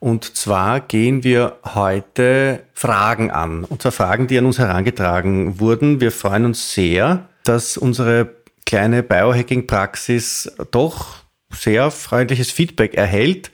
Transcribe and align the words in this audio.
Und 0.00 0.36
zwar 0.36 0.80
gehen 0.80 1.24
wir 1.24 1.56
heute 1.74 2.62
Fragen 2.72 3.30
an. 3.30 3.64
Und 3.64 3.82
zwar 3.82 3.92
Fragen, 3.92 4.28
die 4.28 4.38
an 4.38 4.46
uns 4.46 4.58
herangetragen 4.58 5.58
wurden. 5.58 6.00
Wir 6.00 6.12
freuen 6.12 6.44
uns 6.44 6.72
sehr, 6.72 7.28
dass 7.44 7.76
unsere 7.76 8.36
kleine 8.64 9.02
Biohacking-Praxis 9.02 10.52
doch 10.70 11.16
sehr 11.50 11.90
freundliches 11.90 12.52
Feedback 12.52 12.94
erhält. 12.94 13.50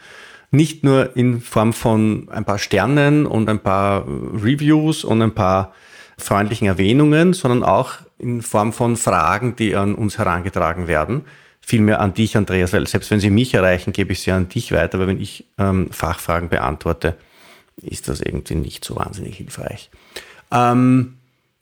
Nicht 0.50 0.84
nur 0.84 1.16
in 1.16 1.40
Form 1.40 1.72
von 1.72 2.28
ein 2.30 2.44
paar 2.44 2.58
Sternen 2.58 3.26
und 3.26 3.48
ein 3.48 3.60
paar 3.60 4.06
Reviews 4.06 5.02
und 5.02 5.22
ein 5.22 5.34
paar 5.34 5.72
freundlichen 6.18 6.68
Erwähnungen, 6.68 7.32
sondern 7.32 7.64
auch 7.64 7.94
in 8.18 8.42
Form 8.42 8.72
von 8.72 8.96
Fragen, 8.96 9.56
die 9.56 9.74
an 9.74 9.94
uns 9.94 10.18
herangetragen 10.18 10.88
werden 10.88 11.24
vielmehr 11.64 12.00
an 12.00 12.14
dich, 12.14 12.36
Andreas, 12.36 12.72
weil 12.72 12.86
selbst 12.86 13.10
wenn 13.10 13.20
sie 13.20 13.30
mich 13.30 13.54
erreichen, 13.54 13.92
gebe 13.92 14.12
ich 14.12 14.20
sie 14.20 14.32
an 14.32 14.48
dich 14.48 14.72
weiter, 14.72 14.98
weil 14.98 15.08
wenn 15.08 15.20
ich 15.20 15.46
ähm, 15.58 15.90
Fachfragen 15.90 16.48
beantworte, 16.48 17.16
ist 17.76 18.08
das 18.08 18.20
irgendwie 18.20 18.54
nicht 18.54 18.84
so 18.84 18.96
wahnsinnig 18.96 19.36
hilfreich. 19.36 19.90
Ähm, 20.52 21.14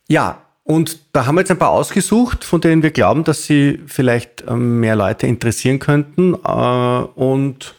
ja, 0.09 0.43
und 0.65 0.99
da 1.13 1.27
haben 1.27 1.37
wir 1.37 1.41
jetzt 1.41 1.51
ein 1.51 1.59
paar 1.59 1.71
ausgesucht, 1.71 2.45
von 2.45 2.61
denen 2.61 2.83
wir 2.83 2.91
glauben, 2.91 3.25
dass 3.25 3.45
sie 3.45 3.81
vielleicht 3.87 4.45
ähm, 4.47 4.81
mehr 4.81 4.97
Leute 4.97 5.27
interessieren 5.27 5.79
könnten. 5.79 6.35
Äh, 6.35 6.39
und 6.39 7.75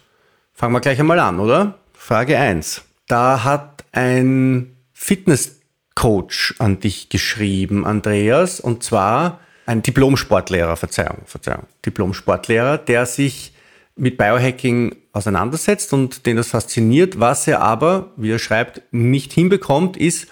fangen 0.54 0.74
wir 0.74 0.82
gleich 0.82 1.00
einmal 1.00 1.20
an, 1.20 1.40
oder? 1.40 1.76
Frage 1.94 2.38
1. 2.38 2.84
Da 3.08 3.44
hat 3.44 3.86
ein 3.92 4.76
Fitnesscoach 4.94 6.56
an 6.60 6.80
dich 6.80 7.10
geschrieben, 7.10 7.86
Andreas, 7.86 8.60
und 8.60 8.84
zwar 8.84 9.40
ein 9.66 9.82
Diplom-Sportlehrer, 9.82 10.76
Verzeihung, 10.76 11.20
Verzeihung, 11.26 11.66
Diplom-Sportlehrer, 11.86 12.78
der 12.78 13.06
sich 13.06 13.54
mit 13.96 14.18
Biohacking 14.18 14.96
auseinandersetzt 15.12 15.94
und 15.94 16.26
den 16.26 16.38
das 16.38 16.50
fasziniert. 16.50 17.20
Was 17.20 17.48
er 17.48 17.62
aber, 17.62 18.12
wie 18.18 18.32
er 18.32 18.40
schreibt, 18.40 18.82
nicht 18.92 19.32
hinbekommt, 19.34 19.98
ist, 19.98 20.28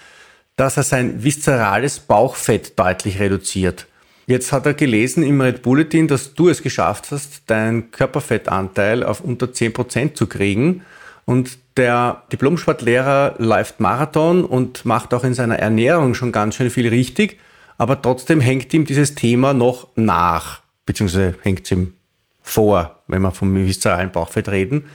dass 0.56 0.78
er 0.78 0.84
sein 0.84 1.24
viszerales 1.24 2.00
Bauchfett 2.00 2.78
deutlich 2.78 3.20
reduziert. 3.20 3.88
Jetzt 4.28 4.52
hat 4.52 4.66
er 4.66 4.74
gelesen 4.74 5.24
im 5.24 5.42
Red 5.42 5.62
Bulletin, 5.62 6.08
dass 6.08 6.34
du 6.34 6.50
es 6.50 6.62
geschafft 6.62 7.12
hast, 7.12 7.50
deinen 7.50 7.92
Körperfettanteil 7.92 9.04
auf 9.04 9.22
unter 9.22 9.48
10% 9.48 10.14
zu 10.14 10.28
kriegen. 10.28 10.84
Und 11.26 11.58
der 11.78 12.24
Diplomsportlehrer 12.32 13.36
läuft 13.38 13.80
Marathon 13.80 14.44
und 14.44 14.86
macht 14.86 15.14
auch 15.14 15.24
in 15.24 15.34
seiner 15.34 15.60
Ernährung 15.60 16.14
schon 16.14 16.32
ganz 16.32 16.56
schön 16.56 16.70
viel 16.70 16.88
richtig 16.88 17.40
aber 17.82 18.00
trotzdem 18.00 18.42
hängt 18.42 18.72
ihm 18.76 18.86
dieses 18.86 19.16
Thema 19.16 19.56
noch 19.56 19.88
nach, 19.96 20.62
beziehungsweise 20.86 21.34
hängt 21.42 21.66
es 21.66 21.72
ihm 21.72 21.96
vor, 22.40 23.02
wenn 23.08 23.24
wir 23.24 23.32
vom 23.32 23.56
viszeralen 23.56 24.12
Bauchfett 24.12 24.50
reden. 24.50 24.86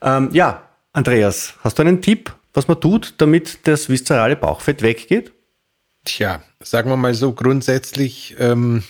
Ähm, 0.00 0.28
ja, 0.32 0.62
Andreas, 0.92 1.54
hast 1.64 1.76
du 1.76 1.82
einen 1.82 2.02
Tipp, 2.02 2.32
was 2.54 2.68
man 2.68 2.80
tut, 2.80 3.14
damit 3.18 3.66
das 3.66 3.88
viszerale 3.88 4.36
Bauchfett 4.36 4.82
weggeht? 4.82 5.32
Tja, 6.04 6.40
sagen 6.62 6.88
wir 6.88 6.96
mal 6.96 7.14
so 7.14 7.32
grundsätzlich, 7.32 8.36
ähm, 8.38 8.84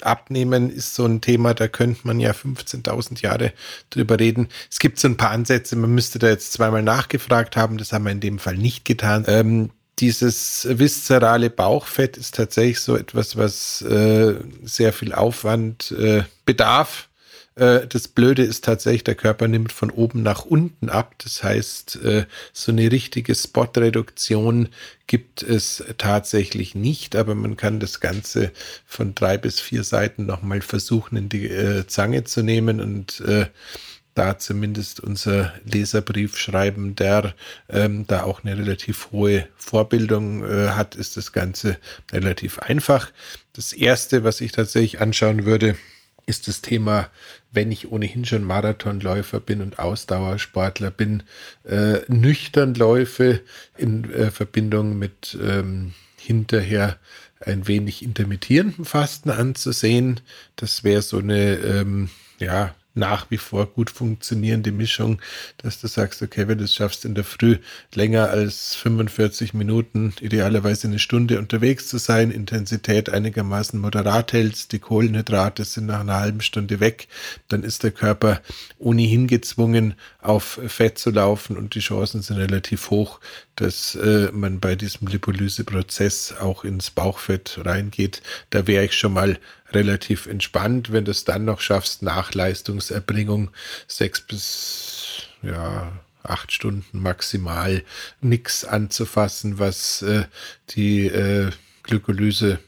Abnehmen 0.00 0.70
ist 0.70 0.94
so 0.94 1.04
ein 1.04 1.20
Thema, 1.20 1.52
da 1.52 1.68
könnte 1.68 2.06
man 2.06 2.18
ja 2.18 2.30
15.000 2.30 3.20
Jahre 3.20 3.52
drüber 3.90 4.18
reden. 4.18 4.48
Es 4.70 4.78
gibt 4.78 4.98
so 4.98 5.06
ein 5.06 5.18
paar 5.18 5.32
Ansätze, 5.32 5.76
man 5.76 5.94
müsste 5.94 6.18
da 6.18 6.28
jetzt 6.28 6.54
zweimal 6.54 6.82
nachgefragt 6.82 7.58
haben, 7.58 7.76
das 7.76 7.92
haben 7.92 8.04
wir 8.04 8.12
in 8.12 8.20
dem 8.20 8.38
Fall 8.38 8.56
nicht 8.56 8.86
getan. 8.86 9.26
Ähm, 9.28 9.70
dieses 9.98 10.66
viszerale 10.68 11.50
Bauchfett 11.50 12.16
ist 12.16 12.34
tatsächlich 12.34 12.80
so 12.80 12.96
etwas, 12.96 13.36
was 13.36 13.82
äh, 13.82 14.34
sehr 14.64 14.92
viel 14.92 15.12
Aufwand 15.12 15.92
äh, 15.92 16.24
bedarf. 16.44 17.08
Äh, 17.54 17.86
das 17.86 18.08
Blöde 18.08 18.42
ist 18.42 18.64
tatsächlich, 18.64 19.04
der 19.04 19.14
Körper 19.14 19.48
nimmt 19.48 19.72
von 19.72 19.90
oben 19.90 20.22
nach 20.22 20.44
unten 20.44 20.88
ab. 20.88 21.14
Das 21.22 21.42
heißt, 21.42 21.96
äh, 22.02 22.24
so 22.52 22.72
eine 22.72 22.90
richtige 22.90 23.34
Spotreduktion 23.34 24.68
gibt 25.06 25.42
es 25.42 25.84
tatsächlich 25.98 26.74
nicht, 26.74 27.14
aber 27.14 27.34
man 27.34 27.56
kann 27.56 27.78
das 27.78 28.00
Ganze 28.00 28.50
von 28.86 29.14
drei 29.14 29.36
bis 29.36 29.60
vier 29.60 29.84
Seiten 29.84 30.26
nochmal 30.26 30.62
versuchen, 30.62 31.16
in 31.16 31.28
die 31.28 31.48
äh, 31.48 31.86
Zange 31.86 32.24
zu 32.24 32.42
nehmen 32.42 32.80
und 32.80 33.22
da 34.14 34.38
zumindest 34.38 35.00
unser 35.00 35.52
Leserbrief 35.64 36.36
schreiben, 36.38 36.94
der 36.94 37.34
ähm, 37.68 38.06
da 38.06 38.24
auch 38.24 38.44
eine 38.44 38.56
relativ 38.56 39.10
hohe 39.10 39.48
Vorbildung 39.56 40.44
äh, 40.44 40.70
hat, 40.70 40.94
ist 40.94 41.16
das 41.16 41.32
Ganze 41.32 41.78
relativ 42.12 42.58
einfach. 42.58 43.10
Das 43.52 43.72
erste, 43.72 44.24
was 44.24 44.40
ich 44.40 44.52
tatsächlich 44.52 45.00
anschauen 45.00 45.44
würde, 45.44 45.76
ist 46.26 46.46
das 46.46 46.62
Thema, 46.62 47.10
wenn 47.50 47.72
ich 47.72 47.90
ohnehin 47.90 48.24
schon 48.24 48.44
Marathonläufer 48.44 49.40
bin 49.40 49.60
und 49.60 49.78
Ausdauersportler 49.78 50.90
bin, 50.90 51.24
äh, 51.64 52.00
nüchtern 52.08 52.74
läufe 52.74 53.40
in 53.76 54.10
äh, 54.12 54.30
Verbindung 54.30 54.98
mit 54.98 55.36
ähm, 55.42 55.94
hinterher 56.16 56.98
ein 57.40 57.66
wenig 57.66 58.02
intermittierenden 58.02 58.84
Fasten 58.84 59.30
anzusehen. 59.30 60.20
Das 60.56 60.84
wäre 60.84 61.02
so 61.02 61.18
eine, 61.18 61.56
ähm, 61.56 62.08
ja, 62.38 62.74
nach 62.94 63.30
wie 63.30 63.38
vor 63.38 63.66
gut 63.66 63.90
funktionierende 63.90 64.72
Mischung, 64.72 65.20
dass 65.58 65.80
du 65.80 65.86
sagst, 65.86 66.22
okay, 66.22 66.48
wenn 66.48 66.58
du 66.58 66.64
es 66.64 66.74
schaffst, 66.74 67.04
in 67.04 67.14
der 67.14 67.24
Früh 67.24 67.58
länger 67.94 68.30
als 68.30 68.74
45 68.74 69.54
Minuten, 69.54 70.12
idealerweise 70.20 70.88
eine 70.88 70.98
Stunde 70.98 71.38
unterwegs 71.38 71.88
zu 71.88 71.98
sein, 71.98 72.30
Intensität 72.30 73.08
einigermaßen 73.08 73.80
moderat 73.80 74.32
hältst, 74.32 74.72
die 74.72 74.78
Kohlenhydrate 74.78 75.64
sind 75.64 75.86
nach 75.86 76.00
einer 76.00 76.20
halben 76.20 76.40
Stunde 76.40 76.80
weg, 76.80 77.08
dann 77.48 77.62
ist 77.62 77.82
der 77.82 77.92
Körper 77.92 78.40
ohnehin 78.78 79.26
gezwungen, 79.26 79.94
auf 80.20 80.60
Fett 80.66 80.98
zu 80.98 81.10
laufen 81.10 81.56
und 81.56 81.74
die 81.74 81.80
Chancen 81.80 82.22
sind 82.22 82.36
relativ 82.36 82.90
hoch, 82.90 83.20
dass 83.56 83.94
äh, 83.94 84.30
man 84.32 84.60
bei 84.60 84.76
diesem 84.76 85.08
Lipolyseprozess 85.08 86.34
auch 86.40 86.64
ins 86.64 86.90
Bauchfett 86.90 87.60
reingeht. 87.64 88.22
Da 88.50 88.66
wäre 88.66 88.84
ich 88.84 88.94
schon 88.94 89.12
mal 89.12 89.38
relativ 89.74 90.26
entspannt, 90.26 90.92
wenn 90.92 91.04
du 91.04 91.10
es 91.10 91.24
dann 91.24 91.44
noch 91.44 91.60
schaffst, 91.60 92.02
nach 92.02 92.34
Leistungserbringung 92.34 93.50
sechs 93.86 94.20
bis 94.20 95.22
ja, 95.42 95.92
acht 96.22 96.52
Stunden 96.52 97.00
maximal 97.00 97.82
nichts 98.20 98.64
anzufassen, 98.64 99.58
was 99.58 100.02
äh, 100.02 100.24
die 100.70 101.06
äh, 101.06 101.50
Glykolyse 101.82 102.58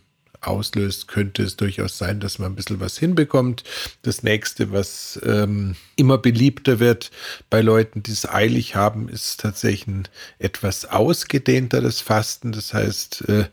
auslöst, 0.46 1.08
könnte 1.08 1.42
es 1.42 1.56
durchaus 1.56 1.98
sein, 1.98 2.20
dass 2.20 2.38
man 2.38 2.52
ein 2.52 2.54
bisschen 2.56 2.80
was 2.80 2.98
hinbekommt. 2.98 3.64
Das 4.02 4.22
nächste, 4.22 4.72
was 4.72 5.18
ähm, 5.24 5.76
immer 5.96 6.18
beliebter 6.18 6.80
wird 6.80 7.10
bei 7.50 7.60
Leuten, 7.60 8.02
die 8.02 8.12
es 8.12 8.28
eilig 8.28 8.74
haben, 8.74 9.08
ist 9.08 9.40
tatsächlich 9.40 9.86
ein 9.86 10.08
etwas 10.38 10.84
ausgedehnteres 10.84 12.00
Fasten. 12.00 12.52
Das 12.52 12.74
heißt, 12.74 13.28
äh, 13.28 13.46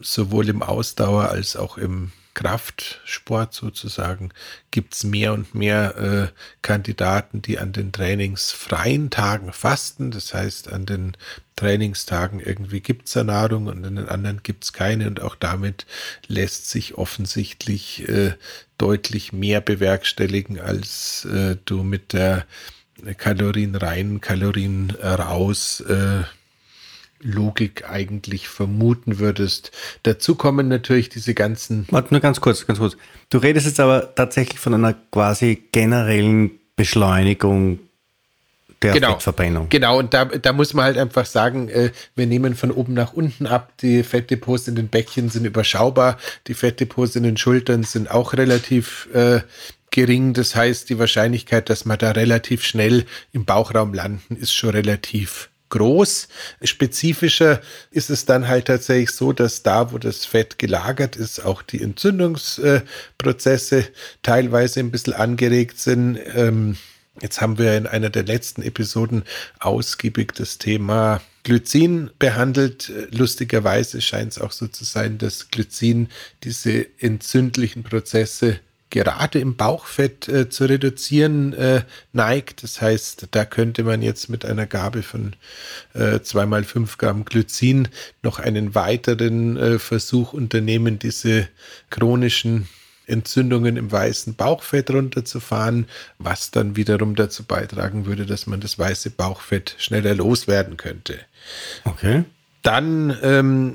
sowohl 0.00 0.48
im 0.48 0.62
Ausdauer 0.62 1.30
als 1.30 1.56
auch 1.56 1.76
im 1.76 2.12
Kraftsport 2.40 3.52
sozusagen 3.52 4.30
gibt 4.70 4.94
es 4.94 5.04
mehr 5.04 5.34
und 5.34 5.54
mehr 5.54 5.96
äh, 5.98 6.40
Kandidaten, 6.62 7.42
die 7.42 7.58
an 7.58 7.72
den 7.72 7.92
trainingsfreien 7.92 9.10
Tagen 9.10 9.52
fasten. 9.52 10.10
Das 10.10 10.32
heißt, 10.32 10.72
an 10.72 10.86
den 10.86 11.18
Trainingstagen 11.56 12.40
irgendwie 12.40 12.80
gibt 12.80 13.08
es 13.08 13.14
Nahrung 13.14 13.66
und 13.66 13.84
an 13.84 13.96
den 13.96 14.08
anderen 14.08 14.42
gibt 14.42 14.64
es 14.64 14.72
keine. 14.72 15.06
Und 15.06 15.20
auch 15.20 15.34
damit 15.34 15.84
lässt 16.28 16.70
sich 16.70 16.96
offensichtlich 16.96 18.08
äh, 18.08 18.32
deutlich 18.78 19.34
mehr 19.34 19.60
bewerkstelligen, 19.60 20.58
als 20.58 21.26
äh, 21.26 21.56
du 21.66 21.82
mit 21.82 22.14
der 22.14 22.46
Kalorien 23.18 23.74
rein, 23.74 24.22
Kalorien 24.22 24.92
raus 24.92 25.80
äh, 25.80 26.22
Logik 27.22 27.88
eigentlich 27.88 28.48
vermuten 28.48 29.18
würdest. 29.18 29.72
Dazu 30.02 30.34
kommen 30.34 30.68
natürlich 30.68 31.08
diese 31.08 31.34
ganzen. 31.34 31.86
Warte 31.90 32.14
nur 32.14 32.20
ganz 32.20 32.40
kurz, 32.40 32.66
ganz 32.66 32.78
kurz. 32.78 32.96
Du 33.28 33.38
redest 33.38 33.66
jetzt 33.66 33.80
aber 33.80 34.14
tatsächlich 34.14 34.58
von 34.58 34.74
einer 34.74 34.94
quasi 35.10 35.62
generellen 35.72 36.52
Beschleunigung 36.76 37.80
der 38.82 38.94
genau, 38.94 39.12
Fettverbrennung. 39.12 39.68
Genau, 39.68 39.98
und 39.98 40.14
da, 40.14 40.24
da 40.24 40.52
muss 40.54 40.72
man 40.72 40.86
halt 40.86 40.96
einfach 40.96 41.26
sagen, 41.26 41.68
äh, 41.68 41.90
wir 42.14 42.26
nehmen 42.26 42.54
von 42.54 42.70
oben 42.70 42.94
nach 42.94 43.12
unten 43.12 43.46
ab. 43.46 43.72
Die 43.82 44.02
Fettdepots 44.02 44.68
in 44.68 44.74
den 44.74 44.88
Bäckchen 44.88 45.28
sind 45.28 45.44
überschaubar. 45.44 46.16
Die 46.46 46.54
Fettdepots 46.54 47.16
in 47.16 47.24
den 47.24 47.36
Schultern 47.36 47.82
sind 47.82 48.10
auch 48.10 48.32
relativ 48.32 49.08
äh, 49.12 49.40
gering. 49.90 50.32
Das 50.32 50.56
heißt, 50.56 50.88
die 50.88 50.98
Wahrscheinlichkeit, 50.98 51.68
dass 51.68 51.84
man 51.84 51.98
da 51.98 52.12
relativ 52.12 52.64
schnell 52.64 53.04
im 53.32 53.44
Bauchraum 53.44 53.92
landen, 53.92 54.36
ist 54.36 54.54
schon 54.54 54.70
relativ 54.70 55.49
groß. 55.70 56.28
Spezifischer 56.62 57.60
ist 57.90 58.10
es 58.10 58.26
dann 58.26 58.48
halt 58.48 58.66
tatsächlich 58.66 59.10
so, 59.10 59.32
dass 59.32 59.62
da, 59.62 59.92
wo 59.92 59.98
das 59.98 60.26
Fett 60.26 60.58
gelagert 60.58 61.16
ist, 61.16 61.44
auch 61.44 61.62
die 61.62 61.82
Entzündungsprozesse 61.82 63.86
teilweise 64.22 64.80
ein 64.80 64.90
bisschen 64.90 65.14
angeregt 65.14 65.80
sind. 65.80 66.18
Ähm, 66.34 66.76
jetzt 67.22 67.40
haben 67.40 67.58
wir 67.58 67.76
in 67.76 67.86
einer 67.86 68.10
der 68.10 68.24
letzten 68.24 68.62
Episoden 68.62 69.24
ausgiebig 69.58 70.34
das 70.34 70.58
Thema 70.58 71.20
Glycin 71.42 72.10
behandelt. 72.18 72.92
Lustigerweise 73.10 74.00
scheint 74.00 74.32
es 74.32 74.40
auch 74.40 74.52
so 74.52 74.68
zu 74.68 74.84
sein, 74.84 75.18
dass 75.18 75.50
Glycin 75.50 76.08
diese 76.44 76.86
entzündlichen 76.98 77.82
Prozesse 77.82 78.60
gerade 78.90 79.38
im 79.38 79.56
Bauchfett 79.56 80.28
äh, 80.28 80.48
zu 80.48 80.64
reduzieren 80.64 81.52
äh, 81.54 81.82
neigt. 82.12 82.62
Das 82.62 82.80
heißt, 82.80 83.28
da 83.30 83.44
könnte 83.44 83.84
man 83.84 84.02
jetzt 84.02 84.28
mit 84.28 84.44
einer 84.44 84.66
Gabe 84.66 85.02
von 85.02 85.34
äh, 85.94 86.20
zweimal 86.20 86.64
fünf 86.64 86.98
Gramm 86.98 87.24
Glycin 87.24 87.88
noch 88.22 88.38
einen 88.38 88.74
weiteren 88.74 89.56
äh, 89.56 89.78
Versuch 89.78 90.32
unternehmen, 90.32 90.98
diese 90.98 91.48
chronischen 91.88 92.68
Entzündungen 93.06 93.76
im 93.76 93.90
weißen 93.90 94.34
Bauchfett 94.34 94.90
runterzufahren, 94.90 95.86
was 96.18 96.50
dann 96.50 96.76
wiederum 96.76 97.16
dazu 97.16 97.44
beitragen 97.44 98.06
würde, 98.06 98.24
dass 98.24 98.46
man 98.46 98.60
das 98.60 98.78
weiße 98.78 99.10
Bauchfett 99.10 99.74
schneller 99.78 100.14
loswerden 100.14 100.76
könnte. 100.76 101.18
Okay. 101.84 102.24
Dann 102.62 103.16
ähm, 103.22 103.74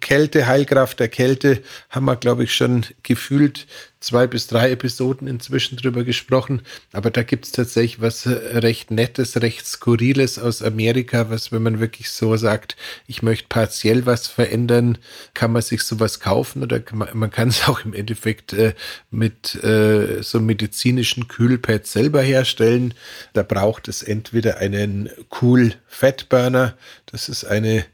Kälte, 0.00 0.46
Heilkraft 0.46 1.00
der 1.00 1.08
Kälte, 1.08 1.62
haben 1.90 2.06
wir, 2.06 2.16
glaube 2.16 2.44
ich, 2.44 2.54
schon 2.54 2.84
gefühlt 3.02 3.66
zwei 4.00 4.26
bis 4.26 4.46
drei 4.46 4.70
Episoden 4.70 5.26
inzwischen 5.26 5.76
drüber 5.76 6.04
gesprochen. 6.04 6.62
Aber 6.92 7.10
da 7.10 7.22
gibt 7.22 7.46
es 7.46 7.52
tatsächlich 7.52 8.00
was 8.00 8.26
recht 8.26 8.90
Nettes, 8.90 9.40
recht 9.42 9.66
Skurriles 9.66 10.38
aus 10.38 10.62
Amerika, 10.62 11.28
was, 11.28 11.50
wenn 11.50 11.62
man 11.62 11.80
wirklich 11.80 12.10
so 12.10 12.36
sagt, 12.36 12.76
ich 13.06 13.22
möchte 13.22 13.46
partiell 13.48 14.06
was 14.06 14.28
verändern, 14.28 14.98
kann 15.34 15.52
man 15.52 15.62
sich 15.62 15.82
sowas 15.82 16.20
kaufen 16.20 16.62
oder 16.62 16.80
man, 16.92 17.08
man 17.14 17.30
kann 17.30 17.48
es 17.48 17.66
auch 17.68 17.84
im 17.84 17.94
Endeffekt 17.94 18.52
äh, 18.52 18.74
mit 19.10 19.56
äh, 19.64 20.22
so 20.22 20.40
medizinischen 20.40 21.26
Kühlpads 21.26 21.92
selber 21.92 22.22
herstellen. 22.22 22.94
Da 23.32 23.42
braucht 23.42 23.88
es 23.88 24.02
entweder 24.02 24.58
einen 24.58 25.10
Cool 25.40 25.74
Fatburner, 25.86 26.76
das 27.06 27.28
ist 27.28 27.44
eine 27.44 27.86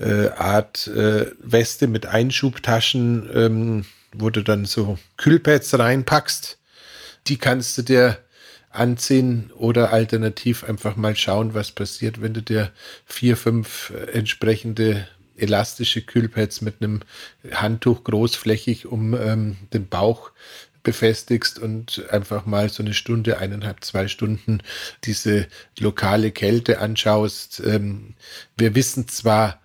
äh, 0.00 0.28
Art 0.30 0.86
äh, 0.88 1.26
Weste 1.40 1.86
mit 1.86 2.06
Einschubtaschen, 2.06 3.28
ähm, 3.34 3.84
wo 4.12 4.30
du 4.30 4.42
dann 4.42 4.64
so 4.64 4.98
Kühlpads 5.16 5.78
reinpackst. 5.78 6.58
Die 7.26 7.36
kannst 7.36 7.76
du 7.78 7.82
dir 7.82 8.18
anziehen 8.70 9.50
oder 9.56 9.92
alternativ 9.92 10.64
einfach 10.64 10.96
mal 10.96 11.16
schauen, 11.16 11.54
was 11.54 11.72
passiert, 11.72 12.22
wenn 12.22 12.34
du 12.34 12.42
dir 12.42 12.70
vier, 13.04 13.36
fünf 13.36 13.92
entsprechende 14.12 15.06
elastische 15.36 16.02
Kühlpads 16.02 16.60
mit 16.60 16.76
einem 16.80 17.00
Handtuch 17.52 18.04
großflächig 18.04 18.86
um 18.86 19.14
ähm, 19.14 19.56
den 19.72 19.88
Bauch 19.88 20.30
befestigst 20.82 21.58
und 21.58 22.08
einfach 22.10 22.46
mal 22.46 22.68
so 22.68 22.82
eine 22.82 22.94
Stunde, 22.94 23.38
eineinhalb, 23.38 23.84
zwei 23.84 24.08
Stunden 24.08 24.62
diese 25.04 25.46
lokale 25.78 26.30
Kälte 26.30 26.78
anschaust. 26.78 27.62
Ähm, 27.64 28.14
wir 28.56 28.74
wissen 28.74 29.08
zwar 29.08 29.59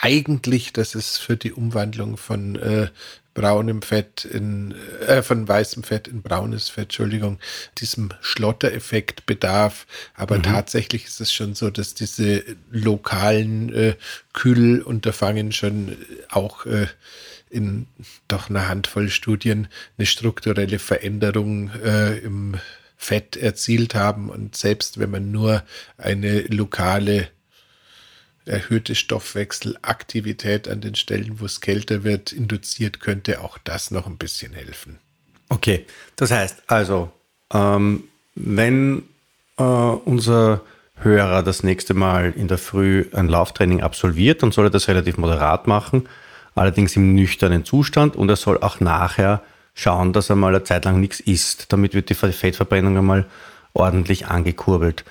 eigentlich, 0.00 0.72
dass 0.72 0.94
es 0.94 1.18
für 1.18 1.36
die 1.36 1.52
Umwandlung 1.52 2.16
von 2.16 2.56
äh, 2.56 2.88
braunem 3.34 3.82
Fett 3.82 4.24
in, 4.24 4.74
äh, 5.06 5.22
von 5.22 5.46
weißem 5.46 5.84
Fett 5.84 6.08
in 6.08 6.22
braunes 6.22 6.68
Fett, 6.68 6.86
Entschuldigung, 6.86 7.38
diesem 7.78 8.10
Schlottereffekt 8.20 9.26
bedarf. 9.26 9.86
Aber 10.14 10.38
mhm. 10.38 10.42
tatsächlich 10.42 11.04
ist 11.04 11.20
es 11.20 11.32
schon 11.32 11.54
so, 11.54 11.70
dass 11.70 11.94
diese 11.94 12.42
lokalen 12.70 13.72
äh, 13.72 13.94
Kühlunterfangen 14.32 15.52
schon 15.52 15.96
auch 16.30 16.66
äh, 16.66 16.88
in 17.50 17.86
doch 18.26 18.50
einer 18.50 18.68
Handvoll 18.68 19.08
Studien 19.08 19.68
eine 19.96 20.06
strukturelle 20.06 20.78
Veränderung 20.78 21.70
äh, 21.84 22.18
im 22.18 22.56
Fett 22.96 23.36
erzielt 23.36 23.94
haben. 23.94 24.30
Und 24.30 24.56
selbst 24.56 24.98
wenn 24.98 25.10
man 25.10 25.30
nur 25.30 25.62
eine 25.96 26.40
lokale 26.42 27.28
erhöhte 28.48 28.94
Stoffwechselaktivität 28.94 30.68
an 30.68 30.80
den 30.80 30.94
Stellen, 30.94 31.40
wo 31.40 31.44
es 31.44 31.60
kälter 31.60 32.04
wird, 32.04 32.32
induziert, 32.32 33.00
könnte 33.00 33.40
auch 33.40 33.58
das 33.58 33.90
noch 33.90 34.06
ein 34.06 34.16
bisschen 34.16 34.52
helfen. 34.52 34.98
Okay, 35.48 35.86
das 36.16 36.30
heißt 36.30 36.62
also, 36.66 37.10
ähm, 37.52 38.04
wenn 38.34 39.04
äh, 39.56 39.62
unser 39.62 40.62
Hörer 41.00 41.42
das 41.42 41.62
nächste 41.62 41.94
Mal 41.94 42.32
in 42.36 42.48
der 42.48 42.58
Früh 42.58 43.06
ein 43.12 43.28
Lauftraining 43.28 43.82
absolviert, 43.82 44.42
dann 44.42 44.52
soll 44.52 44.66
er 44.66 44.70
das 44.70 44.88
relativ 44.88 45.16
moderat 45.16 45.66
machen, 45.66 46.08
allerdings 46.54 46.96
im 46.96 47.14
nüchternen 47.14 47.64
Zustand 47.64 48.16
und 48.16 48.28
er 48.28 48.36
soll 48.36 48.58
auch 48.58 48.80
nachher 48.80 49.42
schauen, 49.74 50.12
dass 50.12 50.28
er 50.28 50.36
mal 50.36 50.54
eine 50.54 50.64
Zeit 50.64 50.84
lang 50.84 51.00
nichts 51.00 51.20
isst. 51.20 51.72
Damit 51.72 51.94
wird 51.94 52.10
die 52.10 52.14
Fettverbrennung 52.14 52.98
einmal 52.98 53.26
ordentlich 53.74 54.26
angekurbelt. 54.26 55.04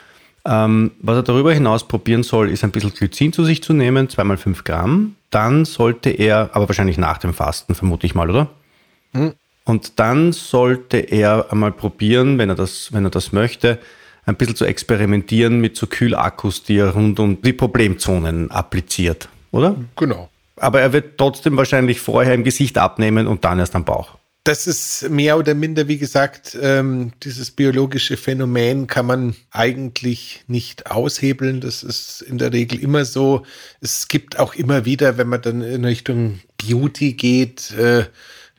Ähm, 0.47 0.91
was 1.01 1.17
er 1.17 1.23
darüber 1.23 1.53
hinaus 1.53 1.87
probieren 1.87 2.23
soll, 2.23 2.49
ist 2.49 2.63
ein 2.63 2.71
bisschen 2.71 2.93
Glycin 2.93 3.33
zu 3.33 3.43
sich 3.43 3.61
zu 3.61 3.73
nehmen, 3.73 4.07
zweimal 4.07 4.37
fünf 4.37 4.63
Gramm. 4.63 5.15
Dann 5.29 5.65
sollte 5.65 6.09
er, 6.09 6.51
aber 6.53 6.69
wahrscheinlich 6.69 6.97
nach 6.97 7.17
dem 7.17 7.33
Fasten, 7.33 7.75
vermute 7.75 8.05
ich 8.05 8.15
mal, 8.15 8.29
oder? 8.29 8.47
Mhm. 9.11 9.33
Und 9.65 9.99
dann 9.99 10.31
sollte 10.31 10.97
er 10.97 11.51
einmal 11.51 11.73
probieren, 11.73 12.37
wenn 12.37 12.47
er 12.47 12.55
das, 12.55 12.93
wenn 12.93 13.03
er 13.03 13.09
das 13.09 13.33
möchte, 13.33 13.79
ein 14.25 14.37
bisschen 14.37 14.55
zu 14.55 14.65
experimentieren 14.65 15.59
mit 15.59 15.75
so 15.75 15.87
Kühlakkus, 15.87 16.63
die 16.63 16.77
er 16.77 16.91
rund 16.91 17.19
um 17.19 17.41
die 17.41 17.51
Problemzonen 17.51 18.49
appliziert, 18.49 19.27
oder? 19.51 19.75
Genau. 19.97 20.29
Aber 20.55 20.79
er 20.79 20.93
wird 20.93 21.17
trotzdem 21.17 21.57
wahrscheinlich 21.57 21.99
vorher 21.99 22.33
im 22.33 22.45
Gesicht 22.45 22.77
abnehmen 22.77 23.27
und 23.27 23.43
dann 23.43 23.59
erst 23.59 23.75
am 23.75 23.83
Bauch 23.83 24.17
das 24.47 24.65
ist 24.65 25.09
mehr 25.09 25.37
oder 25.37 25.53
minder, 25.53 25.89
wie 25.89 25.97
gesagt, 25.97 26.57
ähm, 26.61 27.11
dieses 27.23 27.51
biologische 27.51 28.15
Phänomen 28.15 28.87
kann 28.87 29.05
man 29.05 29.35
eigentlich 29.51 30.45
nicht 30.47 30.89
aushebeln. 30.89 31.59
Das 31.59 31.83
ist 31.83 32.21
in 32.21 32.37
der 32.37 32.53
Regel 32.53 32.79
immer 32.79 33.03
so. 33.03 33.45
Es 33.81 34.07
gibt 34.07 34.39
auch 34.39 34.55
immer 34.55 34.85
wieder, 34.85 35.17
wenn 35.17 35.27
man 35.27 35.41
dann 35.41 35.61
in 35.61 35.83
Richtung 35.83 36.39
Beauty 36.57 37.13
geht, 37.13 37.71
äh, 37.71 38.05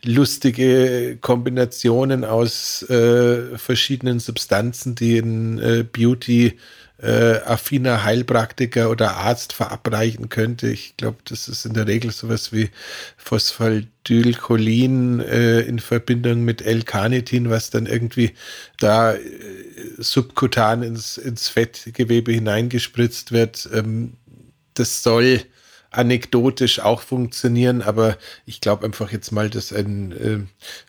lustige 0.05 1.17
Kombinationen 1.23 2.23
aus 2.27 2.83
äh, 2.91 3.57
verschiedenen 3.57 4.21
Substanzen, 4.21 4.95
die 4.95 5.17
in 5.17 5.59
äh, 5.59 5.85
Beauty 5.91 6.59
äh, 7.01 7.39
affiner 7.45 8.05
Heilpraktiker 8.05 8.91
oder 8.91 9.19
Arzt 9.19 9.53
verabreichen 9.53 10.29
könnte. 10.29 10.69
Ich 10.69 10.97
glaube, 10.97 11.19
das 11.25 11.49
ist 11.49 11.65
in 11.65 11.75
der 11.75 11.87
Regel 11.87 12.11
sowas 12.11 12.53
wie 12.53 12.71
Phosphaldylcholin 13.17 15.21
äh, 15.21 15.61
in 15.61 15.79
Verbindung 15.79 16.45
mit 16.45 16.63
L-Carnitin, 16.63 17.51
was 17.51 17.71
dann 17.71 17.87
irgendwie 17.87 18.35
da 18.79 19.15
äh, 19.15 19.21
subkutan 19.99 20.83
ins, 20.83 21.19
ins 21.19 21.49
Fettgewebe 21.49 22.33
hineingespritzt 22.33 23.31
wird. 23.31 23.69
Ähm, 23.73 24.15
das 24.75 25.03
soll 25.03 25.43
anekdotisch 25.91 26.81
auch 26.81 27.01
funktionieren, 27.01 27.81
aber 27.83 28.19
ich 28.45 28.61
glaube 28.61 28.85
einfach 28.85 29.11
jetzt 29.11 29.33
mal, 29.33 29.49
dass 29.49 29.73
ein 29.73 30.13
äh, 30.13 30.39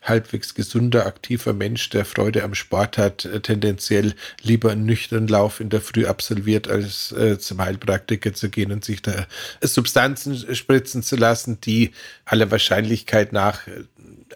halbwegs 0.04 0.56
gesunder, 0.56 1.06
aktiver 1.06 1.54
Mensch, 1.54 1.90
der 1.90 2.04
Freude 2.04 2.44
am 2.44 2.54
Sport 2.54 2.98
hat, 2.98 3.26
äh, 3.26 3.40
tendenziell 3.40 4.14
lieber 4.42 4.72
einen 4.72 4.86
nüchternen 4.86 5.28
Lauf 5.28 5.62
in 5.62 5.70
der 5.70 5.82
Früh 5.82 6.06
absolviert, 6.06 6.68
als 6.68 7.12
äh, 7.14 7.40
zum 7.40 7.62
Heilpraktiker 7.62 8.34
zu 8.34 8.50
gehen 8.50 8.72
und 8.72 8.84
sich 8.84 9.02
da 9.02 9.26
Substanzen 9.62 10.56
spritzen 10.56 11.02
zu 11.02 11.16
lassen, 11.16 11.62
die 11.62 11.92
aller 12.26 12.52
Wahrscheinlichkeit 12.52 13.32
nach 13.32 13.62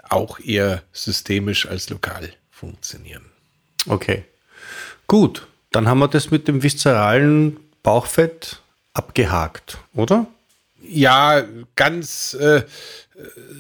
auch 0.10 0.40
eher 0.40 0.84
systemisch 0.94 1.68
als 1.68 1.90
lokal 1.90 2.30
funktionieren. 2.52 3.26
Okay. 3.86 4.24
Gut, 5.08 5.46
dann 5.72 5.88
haben 5.88 6.00
wir 6.00 6.08
das 6.08 6.32
mit 6.32 6.48
dem 6.48 6.64
viszeralen 6.64 7.58
Bauchfett 7.82 8.62
abgehakt, 8.94 9.80
oder? 9.94 10.28
Ja, 10.94 11.44
ganz 11.76 12.36
äh, 12.36 12.62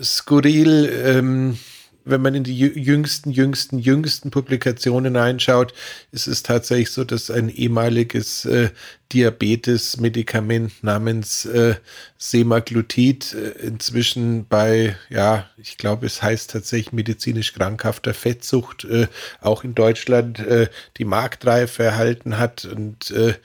skurril. 0.02 0.92
Ähm, 1.04 1.58
wenn 2.06 2.22
man 2.22 2.36
in 2.36 2.44
die 2.44 2.58
jüngsten, 2.58 3.32
jüngsten, 3.32 3.80
jüngsten 3.80 4.30
Publikationen 4.30 5.16
einschaut, 5.16 5.74
ist 6.12 6.28
es 6.28 6.44
tatsächlich 6.44 6.92
so, 6.92 7.04
dass 7.04 7.32
ein 7.32 7.50
ehemaliges 7.50 8.46
äh, 8.46 8.72
Diabetes-Medikament 9.14 10.84
namens 10.84 11.46
äh, 11.46 11.76
Semaglutid 12.18 13.34
äh, 13.34 13.66
inzwischen 13.66 14.46
bei, 14.48 14.98
ja, 15.10 15.50
ich 15.58 15.78
glaube, 15.78 16.06
es 16.06 16.22
heißt 16.22 16.52
tatsächlich 16.52 16.92
medizinisch 16.92 17.54
krankhafter 17.54 18.14
Fettsucht, 18.14 18.84
äh, 18.84 19.08
auch 19.40 19.64
in 19.64 19.74
Deutschland 19.74 20.40
äh, 20.40 20.68
die 20.98 21.06
Marktreife 21.06 21.84
erhalten 21.84 22.38
hat 22.38 22.66
und 22.66 23.12
äh, 23.12 23.36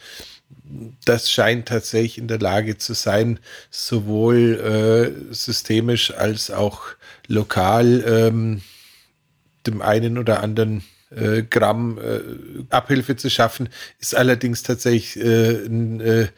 das 1.04 1.30
scheint 1.30 1.68
tatsächlich 1.68 2.18
in 2.18 2.28
der 2.28 2.38
Lage 2.38 2.78
zu 2.78 2.94
sein, 2.94 3.38
sowohl 3.70 5.16
äh, 5.30 5.34
systemisch 5.34 6.12
als 6.12 6.50
auch 6.50 6.82
lokal 7.26 8.04
ähm, 8.06 8.62
dem 9.66 9.82
einen 9.82 10.18
oder 10.18 10.42
anderen 10.42 10.84
äh, 11.10 11.42
Gramm 11.42 11.98
äh, 11.98 12.20
Abhilfe 12.70 13.16
zu 13.16 13.30
schaffen, 13.30 13.68
ist 13.98 14.14
allerdings 14.14 14.62
tatsächlich 14.62 15.16
äh, 15.16 15.66
ein 15.66 16.00
äh, 16.00 16.28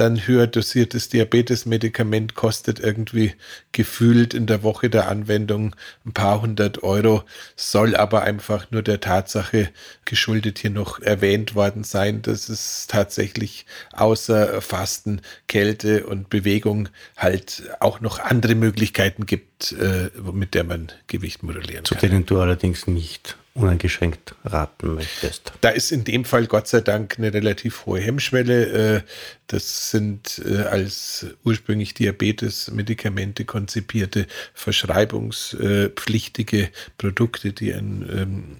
dann 0.00 0.26
höher 0.26 0.46
dosiertes 0.46 1.10
Diabetesmedikament 1.10 2.34
kostet 2.34 2.80
irgendwie 2.80 3.34
gefühlt 3.72 4.32
in 4.32 4.46
der 4.46 4.62
Woche 4.62 4.88
der 4.88 5.08
Anwendung 5.08 5.76
ein 6.06 6.12
paar 6.12 6.40
hundert 6.40 6.82
Euro, 6.82 7.22
soll 7.54 7.94
aber 7.94 8.22
einfach 8.22 8.70
nur 8.70 8.82
der 8.82 9.00
Tatsache 9.00 9.68
geschuldet 10.06 10.58
hier 10.58 10.70
noch 10.70 11.00
erwähnt 11.00 11.54
worden 11.54 11.84
sein, 11.84 12.22
dass 12.22 12.48
es 12.48 12.86
tatsächlich 12.86 13.66
außer 13.92 14.62
Fasten, 14.62 15.20
Kälte 15.48 16.06
und 16.06 16.30
Bewegung 16.30 16.88
halt 17.18 17.64
auch 17.80 18.00
noch 18.00 18.20
andere 18.20 18.54
Möglichkeiten 18.54 19.26
gibt, 19.26 19.72
äh, 19.72 20.10
mit 20.32 20.54
der 20.54 20.64
man 20.64 20.90
Gewicht 21.08 21.42
modellieren 21.42 21.84
Zu 21.84 21.94
kann. 21.94 22.00
Zu 22.00 22.08
denen 22.08 22.26
du 22.26 22.40
allerdings 22.40 22.86
nicht 22.86 23.36
uneingeschränkt 23.60 24.34
raten 24.44 24.94
möchtest. 24.94 25.52
Da 25.60 25.68
ist 25.68 25.92
in 25.92 26.02
dem 26.04 26.24
Fall 26.24 26.46
Gott 26.46 26.68
sei 26.68 26.80
Dank 26.80 27.18
eine 27.18 27.32
relativ 27.32 27.86
hohe 27.86 28.00
Hemmschwelle. 28.00 28.96
Äh, 28.96 29.02
das 29.46 29.90
sind 29.90 30.42
äh, 30.44 30.62
als 30.62 31.26
ursprünglich 31.44 31.94
Diabetes-Medikamente 31.94 33.44
konzipierte, 33.44 34.26
verschreibungspflichtige 34.54 36.70
Produkte, 36.98 37.52
die 37.52 37.72
ein 37.72 38.08
ähm, 38.10 38.56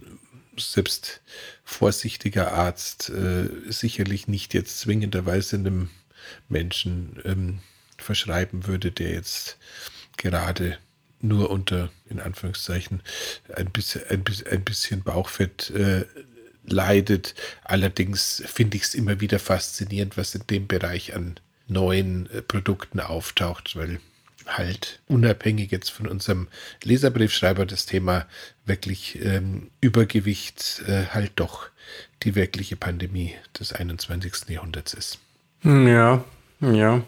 selbst 0.58 1.22
vorsichtiger 1.64 2.52
Arzt 2.52 3.10
äh, 3.10 3.48
sicherlich 3.68 4.28
nicht 4.28 4.54
jetzt 4.54 4.78
zwingenderweise 4.80 5.56
einem 5.56 5.90
Menschen 6.48 7.18
ähm, 7.24 7.58
verschreiben 7.96 8.66
würde, 8.66 8.92
der 8.92 9.12
jetzt 9.12 9.58
gerade 10.16 10.78
nur 11.20 11.50
unter, 11.50 11.90
in 12.08 12.20
Anführungszeichen, 12.20 13.02
ein 13.54 13.70
bisschen, 13.70 14.02
ein 14.08 14.64
bisschen, 14.64 15.02
Bauchfett 15.02 15.70
äh, 15.70 16.04
leidet. 16.66 17.34
Allerdings 17.64 18.42
finde 18.46 18.76
ich 18.76 18.84
es 18.84 18.94
immer 18.94 19.20
wieder 19.20 19.38
faszinierend, 19.38 20.16
was 20.16 20.34
in 20.34 20.46
dem 20.48 20.66
Bereich 20.66 21.14
an 21.14 21.38
neuen 21.68 22.30
äh, 22.30 22.42
Produkten 22.42 23.00
auftaucht, 23.00 23.76
weil 23.76 24.00
halt 24.46 25.00
unabhängig 25.06 25.70
jetzt 25.70 25.90
von 25.90 26.08
unserem 26.08 26.48
Leserbriefschreiber 26.82 27.66
das 27.66 27.86
Thema 27.86 28.26
wirklich 28.64 29.22
ähm, 29.22 29.70
Übergewicht 29.80 30.82
äh, 30.86 31.06
halt 31.06 31.32
doch 31.36 31.68
die 32.22 32.34
wirkliche 32.34 32.76
Pandemie 32.76 33.34
des 33.58 33.72
21. 33.72 34.48
Jahrhunderts 34.48 34.94
ist. 34.94 35.18
Ja, 35.62 36.24
ja. 36.60 37.02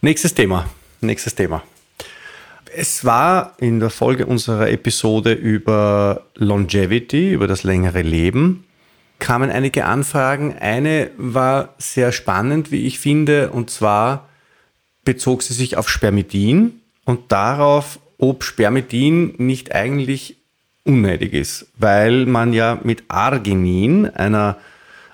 Nächstes 0.00 0.34
Thema. 0.34 0.70
Nächstes 1.00 1.34
Thema. 1.34 1.64
Es 2.74 3.04
war 3.04 3.54
in 3.58 3.80
der 3.80 3.90
Folge 3.90 4.26
unserer 4.26 4.70
Episode 4.70 5.32
über 5.32 6.26
Longevity, 6.34 7.32
über 7.32 7.46
das 7.46 7.62
längere 7.62 8.02
Leben, 8.02 8.64
kamen 9.18 9.50
einige 9.50 9.84
Anfragen. 9.84 10.56
Eine 10.58 11.10
war 11.16 11.74
sehr 11.78 12.12
spannend, 12.12 12.70
wie 12.70 12.86
ich 12.86 12.98
finde, 12.98 13.50
und 13.50 13.70
zwar 13.70 14.28
bezog 15.04 15.42
sie 15.42 15.54
sich 15.54 15.76
auf 15.76 15.88
Spermidin 15.88 16.80
und 17.04 17.32
darauf, 17.32 17.98
ob 18.18 18.44
Spermidin 18.44 19.34
nicht 19.38 19.74
eigentlich 19.74 20.36
unnötig 20.84 21.32
ist, 21.34 21.66
weil 21.76 22.26
man 22.26 22.52
ja 22.52 22.78
mit 22.82 23.04
Arginin, 23.08 24.06
einer 24.06 24.58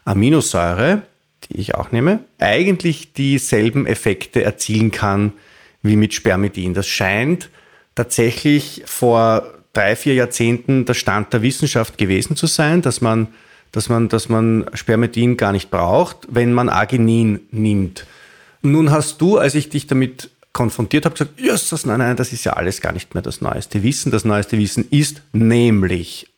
Aminosäure, 0.04 1.02
die 1.44 1.58
ich 1.58 1.74
auch 1.74 1.92
nehme, 1.92 2.20
eigentlich 2.38 3.12
dieselben 3.12 3.86
Effekte 3.86 4.42
erzielen 4.42 4.90
kann 4.90 5.32
wie 5.84 5.96
mit 5.96 6.14
Spermidin. 6.14 6.74
Das 6.74 6.88
scheint 6.88 7.50
tatsächlich 7.94 8.82
vor 8.86 9.44
drei, 9.72 9.94
vier 9.94 10.14
Jahrzehnten 10.14 10.84
der 10.84 10.94
Stand 10.94 11.32
der 11.32 11.42
Wissenschaft 11.42 11.98
gewesen 11.98 12.34
zu 12.34 12.46
sein, 12.46 12.82
dass 12.82 13.00
man, 13.00 13.28
dass 13.70 13.88
man, 13.88 14.08
dass 14.08 14.28
man 14.28 14.66
Spermidin 14.72 15.36
gar 15.36 15.52
nicht 15.52 15.70
braucht, 15.70 16.26
wenn 16.30 16.52
man 16.52 16.68
Arginin 16.68 17.40
nimmt. 17.52 18.06
Nun 18.62 18.90
hast 18.90 19.20
du, 19.20 19.38
als 19.38 19.54
ich 19.54 19.68
dich 19.68 19.86
damit 19.86 20.30
konfrontiert 20.52 21.04
habe, 21.04 21.14
gesagt, 21.14 21.38
Jesus, 21.38 21.84
nein, 21.84 21.98
nein, 21.98 22.16
das 22.16 22.32
ist 22.32 22.44
ja 22.44 22.54
alles 22.54 22.80
gar 22.80 22.92
nicht 22.92 23.14
mehr 23.14 23.22
das 23.22 23.40
neueste 23.40 23.82
Wissen. 23.82 24.10
Das 24.10 24.24
neueste 24.24 24.56
Wissen 24.56 24.86
ist 24.90 25.20
nämlich 25.32 26.28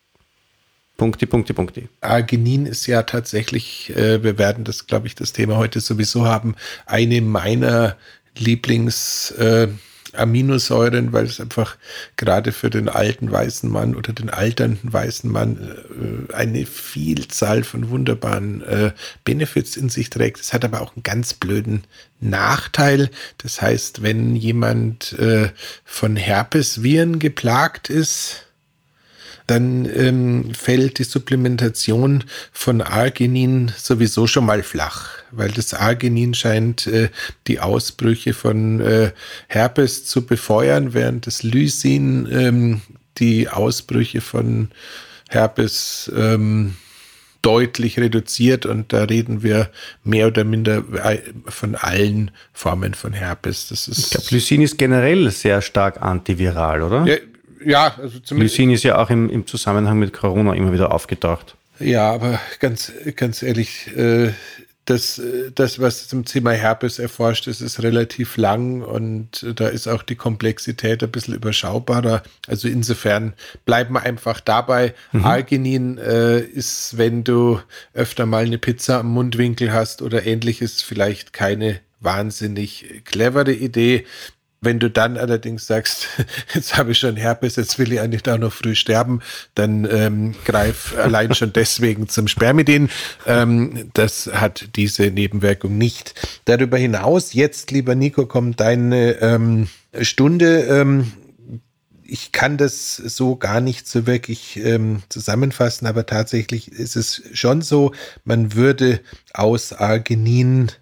Punkte, 0.97 1.27
Punkte, 1.27 1.53
Punkte. 1.53 1.89
Arginin 2.01 2.65
ist 2.65 2.87
ja 2.87 3.03
tatsächlich, 3.03 3.95
äh, 3.95 4.23
wir 4.25 4.39
werden 4.39 4.65
das, 4.65 4.87
glaube 4.87 5.07
ich, 5.07 5.15
das 5.15 5.33
Thema 5.33 5.59
heute 5.59 5.81
sowieso 5.81 6.27
haben, 6.27 6.57
eine 6.87 7.21
meiner 7.21 7.97
Lieblings- 8.39 9.33
äh, 9.37 9.69
weil 11.13 11.25
es 11.27 11.41
einfach 11.41 11.77
gerade 12.17 12.53
für 12.53 12.71
den 12.71 12.89
alten 12.89 13.31
weißen 13.31 13.71
Mann 13.71 13.95
oder 13.95 14.13
den 14.13 14.31
alternden 14.31 14.93
weißen 14.93 15.31
Mann 15.31 16.27
äh, 16.31 16.33
eine 16.33 16.67
Vielzahl 16.67 17.65
von 17.65 17.91
wunderbaren 17.91 18.63
äh, 18.63 18.93
Benefits 19.25 19.77
in 19.77 19.89
sich 19.89 20.11
trägt. 20.11 20.41
Es 20.41 20.53
hat 20.53 20.65
aber 20.65 20.81
auch 20.81 20.95
einen 20.95 21.03
ganz 21.03 21.35
blöden 21.35 21.85
Nachteil. 22.21 23.11
Das 23.39 23.61
heißt, 23.61 24.03
wenn 24.03 24.37
jemand 24.37 25.13
äh, 25.19 25.51
von 25.85 26.17
Herpesviren 26.17 27.19
geplagt 27.19 27.91
ist, 27.91 28.46
dann 29.47 29.89
ähm, 29.95 30.55
fällt 30.55 30.99
die 30.99 31.05
Supplementation 31.05 32.25
von 32.53 32.81
Arginin 32.81 33.73
sowieso 33.77 34.27
schon 34.27 34.47
mal 34.47 34.63
flach, 34.63 35.11
weil 35.31 35.51
das 35.51 35.73
Arginin 35.73 36.35
scheint 36.35 36.87
äh, 36.87 37.11
die 37.47 37.61
Ausbrüche 37.61 38.35
von 38.35 38.81
äh, 38.81 39.13
Herpes 39.49 40.05
zu 40.05 40.27
befeuern, 40.27 40.95
während 40.95 41.27
das 41.27 41.43
Lysin 41.43 42.29
ähm, 42.31 42.81
die 43.19 43.49
Ausbrüche 43.49 44.21
von 44.21 44.69
Herpes 45.29 46.11
ähm, 46.17 46.75
deutlich 47.43 48.01
reduziert 48.01 48.67
und 48.67 48.93
da 48.93 49.05
reden 49.05 49.45
wir 49.45 49.71
mehr 50.03 50.27
oder 50.27 50.43
minder 50.43 50.83
äh, 51.05 51.19
von 51.47 51.77
allen 51.77 52.33
Formen 52.53 52.95
von 52.95 53.13
Herpes. 53.13 53.69
Das 53.69 53.87
ist 53.87 53.99
ich 53.99 54.11
glaube, 54.11 54.27
Lysin 54.31 54.63
ist 54.63 54.79
generell 54.79 55.31
sehr 55.31 55.63
stark 55.63 56.03
antiviral, 56.03 56.83
oder? 56.83 57.07
Ja, 57.07 57.17
ja, 57.67 57.95
also 57.99 58.21
zumindest. 58.21 58.57
Lysin 58.57 58.71
ist 58.71 58.85
ja 58.85 58.99
auch 58.99 59.11
im, 59.11 59.29
im 59.29 59.47
Zusammenhang 59.47 59.99
mit 59.99 60.13
Corona 60.13 60.55
immer 60.55 60.73
wieder 60.73 60.93
aufgetaucht. 60.93 61.57
Ja, 61.79 62.13
aber 62.13 62.41
ganz, 62.61 62.93
ganz 63.17 63.43
ehrlich, 63.43 63.95
äh, 63.97 64.31
das, 64.87 65.21
das, 65.57 65.81
was 65.81 66.07
zum 66.07 66.25
Thema 66.25 66.53
Herpes 66.53 67.01
erforscht 67.01 67.49
ist, 67.49 67.61
ist 67.61 67.83
relativ 67.83 68.37
lang 68.37 68.83
und 68.83 69.45
da 69.57 69.67
ist 69.67 69.89
auch 69.89 70.05
die 70.05 70.15
Komplexität 70.15 71.03
ein 71.03 71.11
bisschen 71.11 71.35
überschaubarer. 71.35 72.23
Also 72.47 72.69
insofern 72.69 73.35
bleiben 73.65 73.95
wir 73.95 74.05
einfach 74.05 74.41
dabei. 74.41 74.95
Mhm. 75.11 75.25
Arginin 75.25 75.99
äh, 75.99 76.39
ist, 76.39 76.97
wenn 76.97 77.25
du 77.25 77.61
öfter 77.95 78.27
mal 78.27 78.45
eine 78.45 78.59
Pizza 78.59 79.01
am 79.01 79.09
Mundwinkel 79.09 79.73
hast 79.73 80.03
oder 80.03 80.25
ähnliches, 80.25 80.83
vielleicht 80.83 81.33
keine 81.33 81.81
wahnsinnig 81.99 83.03
clevere 83.05 83.53
Idee. 83.53 84.07
Wenn 84.67 84.81
du 84.81 84.91
dann 84.91 85.17
allerdings 85.17 85.69
sagst, 85.69 86.09
jetzt 86.55 86.77
habe 86.77 86.91
ich 86.91 86.99
schon 86.99 87.17
Herpes, 87.17 87.55
jetzt 87.55 87.79
will 87.79 87.93
ich 87.93 88.01
eigentlich 88.01 88.25
da 88.25 88.37
noch 88.37 88.53
früh 88.53 88.75
sterben, 88.75 89.21
dann 89.55 89.89
ähm, 89.89 90.35
greif 90.45 90.99
allein 90.99 91.37
schon 91.37 91.53
deswegen 91.53 92.09
zum 92.09 92.27
Spermidin. 92.27 92.89
Ähm, 93.27 93.91
das 93.95 94.29
hat 94.33 94.71
diese 94.75 95.05
Nebenwirkung 95.13 95.79
nicht. 95.79 96.15
Darüber 96.47 96.79
hinaus, 96.79 97.33
jetzt, 97.33 97.71
lieber 97.71 97.95
Nico, 97.95 98.27
kommt 98.27 98.59
deine 98.59 99.13
ähm, 99.21 99.69
Stunde. 100.01 100.63
Ähm, 100.63 101.13
ich 102.03 102.33
kann 102.33 102.57
das 102.57 102.97
so 102.97 103.37
gar 103.37 103.61
nicht 103.61 103.87
so 103.87 104.09
wirklich 104.09 104.57
ähm, 104.57 105.05
zusammenfassen, 105.09 105.87
aber 105.87 106.07
tatsächlich 106.07 106.73
ist 106.73 106.97
es 106.97 107.23
schon 107.35 107.63
so, 107.63 107.93
man 108.25 108.55
würde 108.55 108.99
aus 109.33 109.73
Arginin 109.73 110.73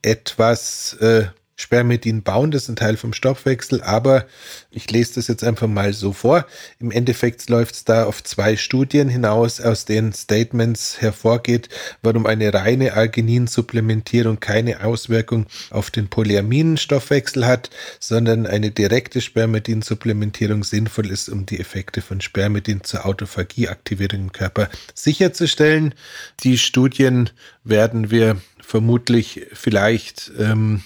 etwas 0.00 0.94
äh, 1.00 1.24
Spermidin 1.62 2.22
bauen. 2.22 2.50
Das 2.50 2.64
ist 2.64 2.68
ein 2.68 2.76
Teil 2.76 2.96
vom 2.96 3.12
Stoffwechsel, 3.12 3.82
aber 3.82 4.26
ich 4.70 4.90
lese 4.90 5.14
das 5.14 5.28
jetzt 5.28 5.44
einfach 5.44 5.68
mal 5.68 5.92
so 5.92 6.12
vor. 6.12 6.44
Im 6.80 6.90
Endeffekt 6.90 7.48
läuft 7.48 7.74
es 7.76 7.84
da 7.84 8.04
auf 8.04 8.22
zwei 8.24 8.56
Studien 8.56 9.08
hinaus, 9.08 9.60
aus 9.60 9.84
denen 9.84 10.12
Statements 10.12 11.00
hervorgeht, 11.00 11.68
warum 12.02 12.26
eine 12.26 12.52
reine 12.52 12.94
Arginin-Supplementierung 12.94 14.40
keine 14.40 14.84
Auswirkung 14.84 15.46
auf 15.70 15.90
den 15.90 16.08
Polyaminstoffwechsel 16.08 17.46
hat, 17.46 17.70
sondern 18.00 18.46
eine 18.46 18.72
direkte 18.72 19.20
Spermidin-Supplementierung 19.20 20.64
sinnvoll 20.64 21.10
ist, 21.10 21.28
um 21.28 21.46
die 21.46 21.60
Effekte 21.60 22.02
von 22.02 22.20
Spermidin 22.20 22.82
zur 22.82 23.06
Autophagie-Aktivierung 23.06 24.20
im 24.20 24.32
Körper 24.32 24.68
sicherzustellen. 24.94 25.94
Die 26.42 26.58
Studien 26.58 27.30
werden 27.62 28.10
wir 28.10 28.36
vermutlich 28.60 29.46
vielleicht 29.52 30.32
ähm, 30.38 30.82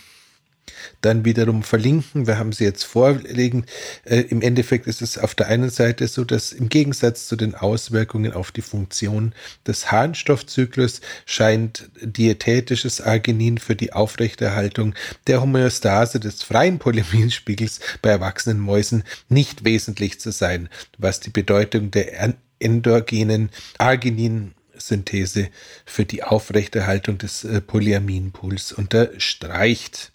dann 1.01 1.25
wiederum 1.25 1.63
verlinken. 1.63 2.27
Wir 2.27 2.39
haben 2.39 2.53
sie 2.53 2.65
jetzt 2.65 2.85
vorlegen. 2.85 3.67
Äh, 4.05 4.21
Im 4.21 4.43
Endeffekt 4.43 4.87
ist 4.87 5.03
es 5.03 5.19
auf 5.19 5.35
der 5.35 5.49
einen 5.49 5.71
Seite 5.71 6.09
so, 6.09 6.25
dass 6.25 6.53
im 6.53 6.69
Gegensatz 6.69 7.27
zu 7.27 7.37
den 7.37 7.55
Auswirkungen 7.55 8.33
auf 8.33 8.53
die 8.53 8.63
Funktion 8.63 9.35
des 9.67 9.91
Harnstoffzyklus 9.91 11.01
scheint 11.25 11.89
diätetisches 12.01 13.01
Arginin 13.01 13.59
für 13.59 13.77
die 13.77 13.93
Aufrechterhaltung 13.93 14.95
der 15.27 15.41
Homöostase 15.41 16.21
des 16.21 16.43
freien 16.43 16.79
Polyminspiegels 16.79 17.81
bei 18.03 18.11
erwachsenen 18.11 18.61
Mäusen 18.61 19.05
nicht 19.29 19.65
wesentlich 19.65 20.21
zu 20.21 20.31
sein, 20.33 20.69
was 20.99 21.21
die 21.21 21.31
Bedeutung 21.31 21.91
der 21.91 22.35
endogenen 22.59 23.51
Arginin 23.79 24.55
Synthese 24.79 25.49
für 25.85 26.05
die 26.05 26.23
Aufrechterhaltung 26.23 27.19
des 27.19 27.45
äh, 27.45 27.61
Polyaminpools 27.61 28.73
unterstreicht. 28.73 30.13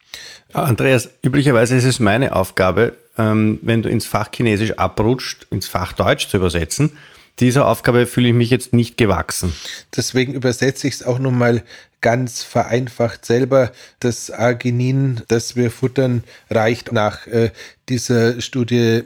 Andreas, 0.53 1.09
üblicherweise 1.23 1.75
ist 1.75 1.85
es 1.85 1.99
meine 1.99 2.35
Aufgabe, 2.35 2.97
ähm, 3.17 3.59
wenn 3.61 3.81
du 3.81 3.89
ins 3.89 4.05
Fach 4.05 4.29
Chinesisch 4.33 4.73
abrutscht, 4.73 5.47
ins 5.49 5.67
Fach 5.67 5.93
Deutsch 5.93 6.27
zu 6.27 6.37
übersetzen. 6.37 6.91
Dieser 7.39 7.67
Aufgabe 7.67 8.05
fühle 8.05 8.29
ich 8.29 8.33
mich 8.33 8.49
jetzt 8.49 8.73
nicht 8.73 8.97
gewachsen. 8.97 9.53
Deswegen 9.95 10.33
übersetze 10.33 10.87
ich 10.87 10.95
es 10.95 11.03
auch 11.03 11.17
nochmal 11.17 11.63
ganz 12.01 12.43
vereinfacht 12.43 13.25
selber. 13.25 13.71
Das 13.99 14.29
Arginin, 14.29 15.21
das 15.27 15.55
wir 15.55 15.71
futtern, 15.71 16.23
reicht 16.49 16.91
nach 16.91 17.27
äh, 17.27 17.51
dieser 17.87 18.41
Studie 18.41 19.03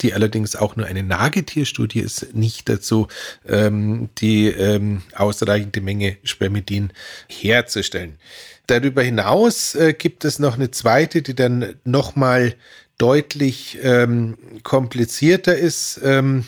die 0.00 0.12
allerdings 0.12 0.56
auch 0.56 0.76
nur 0.76 0.86
eine 0.86 1.02
Nagetierstudie 1.02 2.00
ist, 2.00 2.34
nicht 2.34 2.68
dazu, 2.68 3.08
ähm, 3.48 4.08
die 4.18 4.48
ähm, 4.48 5.02
ausreichende 5.14 5.80
Menge 5.80 6.16
Spermidin 6.24 6.92
herzustellen. 7.28 8.18
Darüber 8.66 9.02
hinaus 9.02 9.74
äh, 9.74 9.92
gibt 9.92 10.24
es 10.24 10.38
noch 10.38 10.54
eine 10.54 10.70
zweite, 10.70 11.22
die 11.22 11.34
dann 11.34 11.74
nochmal 11.84 12.54
deutlich 12.98 13.78
ähm, 13.82 14.38
komplizierter 14.62 15.56
ist. 15.56 16.00
Ähm, 16.02 16.46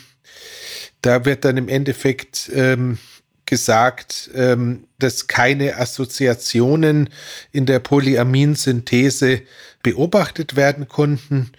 da 1.01 1.25
wird 1.25 1.45
dann 1.45 1.57
im 1.57 1.67
Endeffekt 1.67 2.49
ähm, 2.53 2.97
gesagt, 3.47 4.29
ähm, 4.35 4.83
dass 4.99 5.25
keine 5.25 5.77
Assoziationen 5.77 7.09
in 7.51 7.65
der 7.65 7.79
Polyaminsynthese 7.79 9.41
beobachtet 9.81 10.55
werden 10.55 10.87
konnten. 10.87 11.51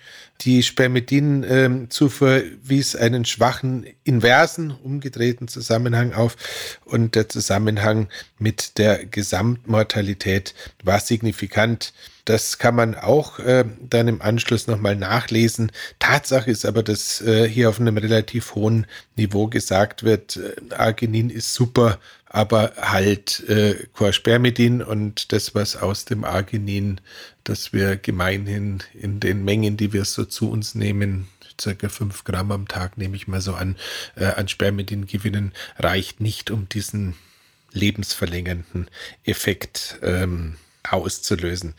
Die 0.43 0.63
Spermidin-Zufuhr 0.63 2.43
wies 2.63 2.95
einen 2.95 3.25
schwachen 3.25 3.87
inversen, 4.05 4.71
umgedrehten 4.71 5.49
Zusammenhang 5.49 6.13
auf 6.13 6.37
und 6.85 7.17
der 7.17 7.29
Zusammenhang 7.29 8.09
mit 8.39 8.79
der 8.79 9.05
Gesamtmortalität 9.05 10.55
war 10.85 11.01
signifikant. 11.01 11.93
Das 12.29 12.59
kann 12.59 12.75
man 12.75 12.95
auch 12.95 13.39
äh, 13.39 13.65
dann 13.81 14.07
im 14.07 14.21
Anschluss 14.21 14.67
nochmal 14.67 14.97
nachlesen. 14.97 15.73
Tatsache 15.99 16.51
ist 16.51 16.67
aber, 16.67 16.83
dass 16.83 17.23
äh, 17.23 17.49
hier 17.49 17.71
auf 17.71 17.81
einem 17.81 17.97
relativ 17.97 18.55
hohen 18.55 18.87
Niveau 19.17 19.47
gesagt 19.47 20.03
wird, 20.03 20.37
äh, 20.37 20.75
Arginin 20.75 21.31
ist 21.31 21.55
super, 21.55 21.99
aber 22.27 22.75
halt 22.77 23.49
äh, 23.49 23.77
Quaspermidin 23.95 24.83
und 24.83 25.33
das, 25.33 25.55
was 25.55 25.77
aus 25.77 26.05
dem 26.05 26.23
Arginin, 26.23 27.01
das 27.45 27.73
wir 27.73 27.97
gemeinhin 27.97 28.83
in 28.93 29.21
den 29.21 29.43
Mengen, 29.43 29.79
die 29.79 29.95
wir 29.95 30.05
so 30.05 30.27
zu 30.27 30.51
uns 30.51 30.75
nehmen, 30.75 31.29
circa 31.59 31.89
fünf 31.89 32.25
Gramm 32.25 32.53
am 32.53 32.69
Tag, 32.69 32.99
nehme 32.99 33.17
ich 33.17 33.27
mal 33.27 33.41
so 33.41 33.55
an, 33.55 33.77
äh, 34.17 34.27
an 34.27 34.49
Spermidin 34.49 35.07
gewinnen, 35.07 35.53
reicht 35.79 36.21
nicht, 36.21 36.51
um 36.51 36.69
diesen 36.69 37.15
lebensverlängernden 37.73 38.91
Effekt 39.25 39.99
ähm, 40.03 40.57
auszulösen. 40.83 41.75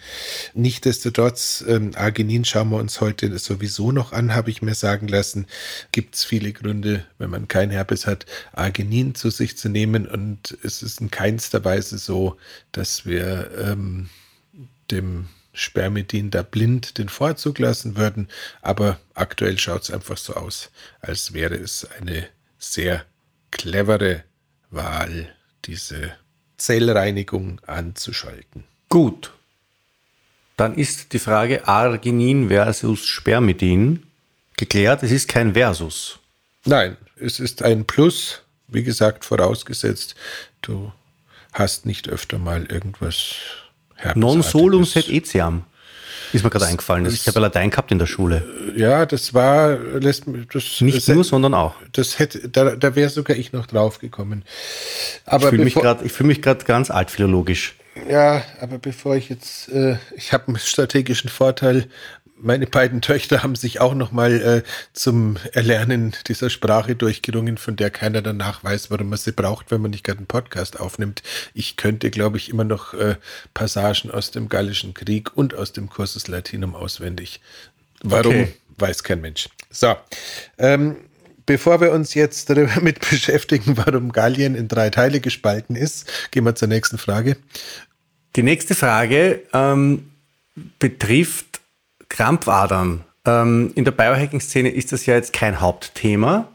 Nichtsdestotrotz, 0.54 1.64
ähm, 1.68 1.92
Arginin 1.96 2.46
schauen 2.46 2.70
wir 2.70 2.78
uns 2.78 3.02
heute 3.02 3.38
sowieso 3.40 3.92
noch 3.92 4.12
an, 4.12 4.36
habe 4.36 4.52
ich 4.52 4.62
mir 4.62 4.76
sagen 4.76 5.08
lassen. 5.08 5.48
Gibt 5.92 6.16
es 6.16 6.24
viele 6.24 6.54
Gründe, 6.54 7.06
wenn 7.18 7.30
man 7.30 7.48
kein 7.48 7.72
Herpes 7.72 8.06
hat, 8.06 8.26
Arginin 8.54 9.16
zu 9.16 9.30
sich 9.30 9.58
zu 9.58 9.70
nehmen. 9.70 10.08
Und 10.08 10.58
es 10.64 10.84
ist 10.84 11.02
in 11.02 11.12
keinster 11.12 11.64
Weise 11.64 11.98
so, 11.98 12.38
dass 12.72 13.06
wir 13.06 13.52
ähm, 13.58 14.10
dem 14.92 15.28
Spermidin 15.54 16.32
da 16.32 16.44
blind 16.44 16.98
den 16.98 17.10
Vorzug 17.10 17.60
lassen 17.60 17.98
würden. 17.98 18.28
Aber 18.62 19.00
aktuell 19.14 19.58
schaut 19.58 19.84
es 19.84 19.92
einfach 19.92 20.18
so 20.18 20.36
aus, 20.36 20.70
als 21.02 21.34
wäre 21.34 21.56
es 21.56 21.88
eine 22.00 22.28
sehr 22.58 23.06
clevere 23.52 24.24
Wahl, 24.70 25.34
diese 25.66 26.14
Zellreinigung 26.58 27.60
anzuschalten. 27.66 28.64
Gut. 28.90 29.32
Dann 30.58 30.76
ist 30.76 31.14
die 31.14 31.20
Frage 31.20 31.68
Arginin 31.68 32.50
versus 32.50 33.06
Spermidin 33.06 34.04
geklärt. 34.58 35.04
Es 35.04 35.12
ist 35.12 35.28
kein 35.28 35.54
Versus. 35.54 36.20
Nein, 36.66 36.98
es 37.16 37.40
ist 37.40 37.64
ein 37.64 37.86
Plus. 37.86 38.42
Wie 38.68 38.84
gesagt, 38.84 39.26
vorausgesetzt, 39.26 40.16
du 40.62 40.92
hast 41.54 41.86
nicht 41.86 42.10
öfter 42.10 42.38
mal 42.38 42.66
irgendwas 42.66 43.36
Non 44.16 44.42
solum 44.44 44.86
sed 44.86 45.10
etiam. 45.10 45.64
Ist 46.32 46.44
mir 46.44 46.52
gerade 46.52 46.68
eingefallen. 46.68 47.06
Das, 47.06 47.14
ich 47.14 47.28
habe 47.28 47.40
Latein 47.40 47.72
gehabt 47.72 47.92
in 47.92 47.98
der 47.98 48.06
Schule. 48.06 48.46
Ja, 48.76 49.06
das 49.06 49.34
war 49.34 49.78
lässt 49.78 50.26
das 50.54 50.82
nicht 50.82 51.08
das, 51.08 51.16
nur, 51.16 51.24
sondern 51.24 51.56
auch. 51.56 51.76
Das 51.92 52.20
hätte 52.20 52.48
da, 52.50 52.76
da 52.76 52.96
wäre 52.96 53.10
sogar 53.10 53.36
ich 53.36 53.52
noch 53.52 53.66
drauf 53.66 54.00
gekommen. 54.00 54.44
Aber 55.26 55.46
ich 55.46 55.50
fühle 55.50 55.64
mich 55.64 55.74
gerade 55.74 56.06
ich 56.06 56.12
fühle 56.12 56.28
mich 56.28 56.42
gerade 56.42 56.66
ganz 56.66 56.92
altphilologisch. 56.92 57.76
Ja, 58.08 58.44
aber 58.60 58.78
bevor 58.80 59.16
ich 59.16 59.30
jetzt, 59.30 59.70
äh, 59.70 59.98
ich 60.16 60.34
habe 60.34 60.48
einen 60.48 60.60
strategischen 60.60 61.30
Vorteil. 61.30 61.88
Meine 62.42 62.68
beiden 62.68 63.02
Töchter 63.02 63.44
haben 63.44 63.56
sich 63.56 63.82
auch 63.82 63.94
noch 63.94 64.14
mal 64.14 64.42
äh, 64.42 64.64
zum 64.94 65.36
Erlernen 65.52 66.16
dieser 66.28 66.50
Sprache 66.50 66.96
durchgerungen, 66.96 67.58
von 67.58 67.76
der 67.76 67.90
keiner 67.90 68.22
danach 68.22 68.64
weiß, 68.64 68.92
warum 68.92 69.10
man 69.10 69.20
sie 69.20 69.34
braucht, 69.34 69.72
wenn 69.72 69.82
man 69.82 69.92
nicht 69.92 70.06
gerade 70.06 70.20
einen 70.20 70.28
Podcast 70.28 70.80
aufnimmt. 70.80 71.22
Ich 71.54 71.76
könnte, 71.76 72.10
glaube 72.10 72.38
ich, 72.38 72.50
immer 72.50 72.64
noch 72.64 72.94
äh, 72.94 73.16
Passagen 73.54 74.10
aus 74.10 74.32
dem 74.32 74.48
Gallischen 74.48 74.94
Krieg 74.94 75.36
und 75.36 75.54
aus 75.54 75.74
dem 75.74 75.90
Cursus 75.90 76.28
Latinum 76.30 76.76
auswendig. 76.76 77.42
Warum, 78.04 78.32
okay. 78.32 78.54
weiß 78.78 79.04
kein 79.04 79.20
Mensch. 79.20 79.50
So, 79.70 79.98
ähm, 80.58 81.09
bevor 81.50 81.82
wir 81.82 81.92
uns 81.94 82.14
jetzt 82.14 82.52
damit 82.52 83.00
beschäftigen, 83.10 83.76
warum 83.76 84.12
Gallien 84.12 84.54
in 84.54 84.68
drei 84.68 84.92
Teile 84.92 85.20
gespalten 85.20 85.76
ist, 85.76 86.08
gehen 86.30 86.46
wir 86.46 86.54
zur 86.54 86.68
nächsten 86.68 87.00
Frage. 87.00 87.38
Die 88.36 88.44
nächste 88.44 88.76
Frage 88.76 89.42
ähm, 89.52 90.12
betrifft 90.78 91.60
Krampfadern. 92.08 93.04
Ähm, 93.26 93.72
in 93.74 93.84
der 93.84 93.94
Biohacking-Szene 93.94 94.70
ist 94.70 94.92
das 94.92 95.08
ja 95.08 95.16
jetzt 95.16 95.34
kein 95.34 95.60
Hauptthema, 95.60 96.48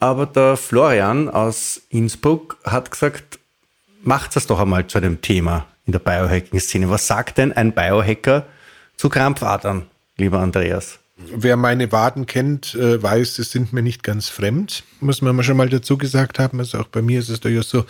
aber 0.00 0.24
der 0.24 0.56
Florian 0.56 1.28
aus 1.28 1.82
Innsbruck 1.90 2.56
hat 2.64 2.90
gesagt, 2.90 3.38
macht 4.04 4.36
das 4.36 4.46
doch 4.46 4.58
einmal 4.58 4.86
zu 4.86 4.96
einem 4.96 5.20
Thema 5.20 5.66
in 5.84 5.92
der 5.92 5.98
Biohacking-Szene. 5.98 6.88
Was 6.88 7.06
sagt 7.06 7.36
denn 7.36 7.52
ein 7.52 7.72
Biohacker 7.72 8.46
zu 8.96 9.10
Krampfadern, 9.10 9.82
lieber 10.16 10.38
Andreas? 10.38 10.98
Wer 11.16 11.56
meine 11.56 11.92
Waden 11.92 12.26
kennt, 12.26 12.74
äh, 12.74 13.00
weiß, 13.00 13.36
sie 13.36 13.44
sind 13.44 13.72
mir 13.72 13.82
nicht 13.82 14.02
ganz 14.02 14.28
fremd, 14.28 14.82
muss 14.98 15.22
man 15.22 15.44
schon 15.44 15.56
mal 15.56 15.68
dazu 15.68 15.96
gesagt 15.96 16.40
haben. 16.40 16.58
Also 16.58 16.78
auch 16.78 16.88
bei 16.88 17.02
mir 17.02 17.20
ist 17.20 17.28
es 17.28 17.38
durchaus 17.38 17.70
so, 17.70 17.84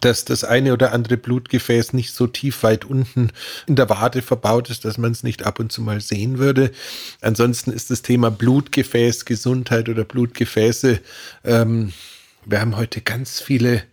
dass 0.00 0.24
das 0.24 0.42
eine 0.42 0.72
oder 0.72 0.92
andere 0.92 1.16
Blutgefäß 1.16 1.92
nicht 1.92 2.12
so 2.12 2.26
tief 2.26 2.64
weit 2.64 2.84
unten 2.84 3.30
in 3.68 3.76
der 3.76 3.88
Wade 3.90 4.22
verbaut 4.22 4.70
ist, 4.70 4.84
dass 4.84 4.98
man 4.98 5.12
es 5.12 5.22
nicht 5.22 5.44
ab 5.46 5.60
und 5.60 5.70
zu 5.70 5.82
mal 5.82 6.00
sehen 6.00 6.38
würde. 6.38 6.72
Ansonsten 7.20 7.70
ist 7.70 7.92
das 7.92 8.02
Thema 8.02 8.32
Blutgefäß, 8.32 9.24
Gesundheit 9.24 9.88
oder 9.88 10.02
Blutgefäße. 10.02 10.98
Ähm, 11.44 11.92
wir 12.44 12.60
haben 12.60 12.76
heute 12.76 13.02
ganz 13.02 13.40
viele 13.40 13.84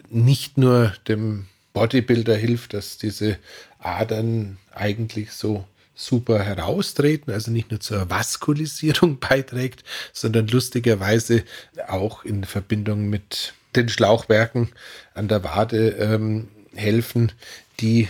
nicht 0.10 0.58
nur 0.58 0.94
dem 1.08 1.48
Bodybuilder 1.74 2.36
hilft, 2.36 2.74
dass 2.74 2.98
diese 2.98 3.38
Adern 3.80 4.58
eigentlich 4.74 5.32
so 5.32 5.66
super 5.96 6.44
heraustreten, 6.44 7.34
also 7.34 7.52
nicht 7.52 7.72
nur 7.72 7.80
zur 7.80 8.10
Vaskulisierung 8.10 9.20
beiträgt, 9.20 9.84
sondern 10.14 10.48
lustigerweise 10.48 11.44
auch 11.88 12.26
in 12.26 12.44
Verbindung 12.44 13.10
mit 13.10 13.54
den 13.76 13.90
Schlauchwerken 13.90 14.70
an 15.14 15.28
der 15.28 15.44
Wade 15.44 15.90
ähm, 15.90 16.50
helfen, 16.74 17.32
die 17.80 18.10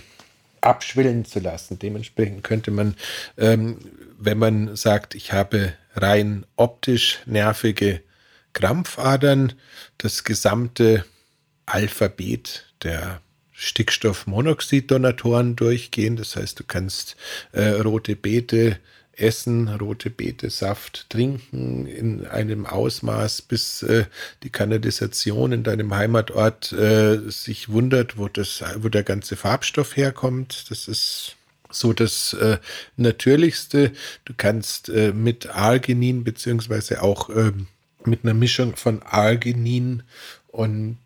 abschwillen 0.61 1.25
zu 1.25 1.39
lassen. 1.39 1.79
Dementsprechend 1.79 2.43
könnte 2.43 2.71
man, 2.71 2.95
ähm, 3.37 3.77
wenn 4.17 4.37
man 4.37 4.75
sagt, 4.75 5.15
ich 5.15 5.31
habe 5.31 5.73
rein 5.95 6.45
optisch 6.55 7.19
nervige 7.25 8.01
Krampfadern 8.55 9.53
das 9.99 10.23
gesamte 10.23 11.05
Alphabet 11.67 12.65
der 12.81 13.21
Stickstoffmonoxid-Donatoren 13.51 15.55
durchgehen. 15.55 16.15
Das 16.15 16.35
heißt, 16.35 16.59
du 16.59 16.63
kannst 16.65 17.15
äh, 17.51 17.69
rote 17.69 18.15
Beete 18.15 18.79
essen, 19.17 19.67
rote 19.67 20.09
Beete-Saft 20.09 21.09
trinken 21.09 21.85
in 21.85 22.25
einem 22.25 22.65
Ausmaß, 22.65 23.43
bis 23.43 23.83
äh, 23.83 24.05
die 24.43 24.49
Kanalisation 24.49 25.51
in 25.51 25.63
deinem 25.63 25.93
Heimatort 25.93 26.71
äh, 26.71 27.19
sich 27.29 27.69
wundert, 27.69 28.17
wo, 28.17 28.29
das, 28.29 28.63
wo 28.77 28.89
der 28.89 29.03
ganze 29.03 29.35
Farbstoff 29.35 29.97
herkommt. 29.97 30.65
Das 30.69 30.87
ist 30.87 31.35
so 31.69 31.93
das 31.93 32.33
äh, 32.33 32.57
Natürlichste. 32.95 33.91
Du 34.23 34.33
kannst 34.35 34.89
äh, 34.89 35.13
mit 35.13 35.47
Arginin 35.47 36.23
beziehungsweise 36.23 37.01
auch 37.01 37.29
ähm, 37.29 37.67
mit 38.07 38.23
einer 38.23 38.33
Mischung 38.33 38.75
von 38.75 39.01
Arginin 39.03 40.03
und 40.47 40.97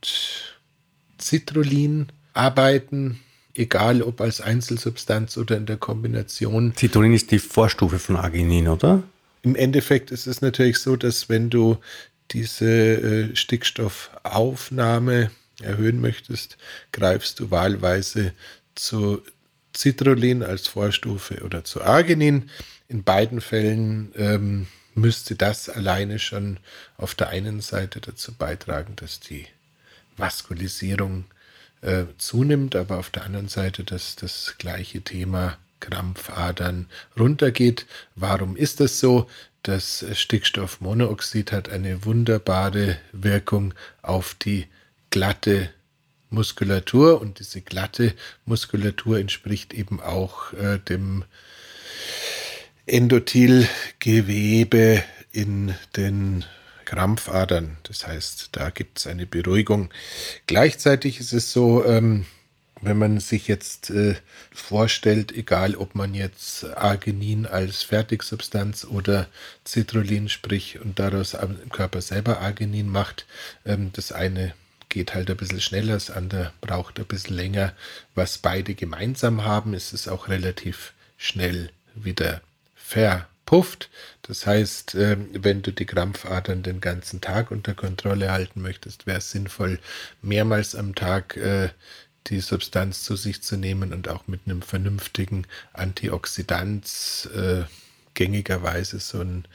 Citrullin 1.20 2.08
arbeiten, 2.34 3.20
egal 3.54 4.02
ob 4.02 4.22
als 4.22 4.42
Einzelsubstanz 4.42 5.38
oder 5.38 5.58
in 5.58 5.66
der 5.66 5.78
Kombination. 5.78 6.74
Citrullin 6.78 7.14
ist 7.14 7.32
die 7.32 7.40
Vorstufe 7.40 8.00
von 8.00 8.16
Arginin, 8.16 8.68
oder? 8.68 9.04
Im 9.42 9.56
Endeffekt 9.56 10.12
ist 10.12 10.28
es 10.28 10.42
natürlich 10.42 10.78
so, 10.78 10.96
dass 10.96 11.30
wenn 11.30 11.50
du 11.50 11.78
diese 12.32 12.70
äh, 12.70 13.36
Stickstoffaufnahme 13.36 15.32
erhöhen 15.62 16.00
möchtest, 16.00 16.58
greifst 16.92 17.40
du 17.40 17.52
wahlweise 17.52 18.34
zu 18.76 19.22
Citrullin 19.76 20.44
als 20.44 20.68
Vorstufe 20.68 21.44
oder 21.44 21.64
zu 21.64 21.82
Arginin. 21.82 22.50
In 22.88 23.04
beiden 23.04 23.42
Fällen 23.42 24.12
ähm, 24.16 24.68
müsste 25.00 25.36
das 25.36 25.70
alleine 25.70 26.20
schon 26.20 26.58
auf 26.98 27.16
der 27.16 27.30
einen 27.30 27.62
Seite 27.62 28.02
dazu 28.02 28.34
beitragen, 28.34 28.96
dass 28.96 29.20
die 29.20 29.48
Vaskulisierung 30.18 31.26
äh, 31.82 32.06
zunimmt, 32.18 32.76
aber 32.76 32.98
auf 32.98 33.10
der 33.10 33.24
anderen 33.24 33.48
Seite, 33.48 33.84
dass 33.84 34.16
das 34.16 34.56
gleiche 34.58 35.02
Thema 35.02 35.58
Krampfadern 35.80 36.88
runtergeht. 37.18 37.86
Warum 38.16 38.56
ist 38.56 38.80
das 38.80 39.00
so? 39.00 39.30
Das 39.64 40.06
Stickstoffmonoxid 40.14 41.52
hat 41.52 41.70
eine 41.70 42.06
wunderbare 42.06 42.98
Wirkung 43.12 43.74
auf 44.02 44.34
die 44.34 44.68
glatte 45.10 45.70
Muskulatur 46.30 47.20
und 47.20 47.40
diese 47.40 47.62
glatte 47.62 48.14
Muskulatur 48.46 49.20
entspricht 49.20 49.74
eben 49.74 50.00
auch 50.00 50.54
äh, 50.54 50.80
dem 50.80 51.26
Endothelgewebe 52.90 55.04
in 55.32 55.76
den 55.96 56.44
Krampfadern. 56.86 57.78
Das 57.84 58.08
heißt, 58.08 58.50
da 58.54 58.72
gibt 58.72 59.00
es 59.00 59.08
eine 59.08 59.28
Beruhigung. 59.28 59.90
Gleichzeitig 60.48 61.20
ist 61.20 61.34
es 61.34 61.52
so, 61.52 61.86
ähm, 61.86 62.26
wenn 62.82 62.98
man 62.98 63.20
sich 63.20 63.48
jetzt 63.48 63.90
äh, 63.90 64.16
vorstellt, 64.52 65.32
egal 65.32 65.76
ob 65.76 65.96
man 65.96 66.14
jetzt 66.14 66.66
Arginin 66.78 67.46
als 67.46 67.84
Fertigsubstanz 67.84 68.86
oder 68.86 69.28
Citrullin, 69.68 70.30
sprich 70.30 70.80
und 70.80 70.98
daraus 70.98 71.36
im 71.36 71.70
Körper 71.70 72.02
selber 72.02 72.40
Arginin 72.40 72.90
macht, 72.90 73.26
ähm, 73.66 73.92
das 73.94 74.12
eine 74.12 74.54
geht 74.88 75.14
halt 75.14 75.30
ein 75.30 75.38
bisschen 75.38 75.62
schneller, 75.62 75.94
das 75.94 76.10
andere 76.10 76.54
braucht 76.62 77.00
ein 77.00 77.06
bisschen 77.06 77.36
länger. 77.36 77.74
Was 78.16 78.40
beide 78.40 78.74
gemeinsam 78.74 79.44
haben, 79.44 79.76
ist 79.76 79.94
es 79.94 80.08
auch 80.08 80.28
relativ 80.28 80.94
schnell 81.18 81.70
wieder 81.94 82.42
verpufft. 82.90 83.90
Das 84.24 84.46
heißt, 84.46 84.96
ähm, 84.96 85.30
wenn 85.34 85.62
du 85.62 85.72
die 85.72 85.86
Krampfadern 85.86 86.64
den 86.64 86.82
ganzen 86.82 87.22
Tag 87.22 87.52
unter 87.52 87.74
Kontrolle 87.74 88.32
halten 88.32 88.62
möchtest, 88.62 89.06
wäre 89.06 89.20
es 89.20 89.32
sinnvoll, 89.32 89.80
mehrmals 90.22 90.76
am 90.76 90.96
Tag 90.96 91.38
äh, 91.38 91.70
die 92.28 92.42
Substanz 92.42 93.04
zu 93.04 93.16
sich 93.16 93.42
zu 93.42 93.58
nehmen 93.58 93.94
und 93.94 94.08
auch 94.08 94.28
mit 94.28 94.42
einem 94.46 94.62
vernünftigen 94.62 95.46
Antioxidant 95.74 97.30
äh, 97.36 97.64
gängigerweise 98.16 99.00
so 99.00 99.22
ein 99.22 99.46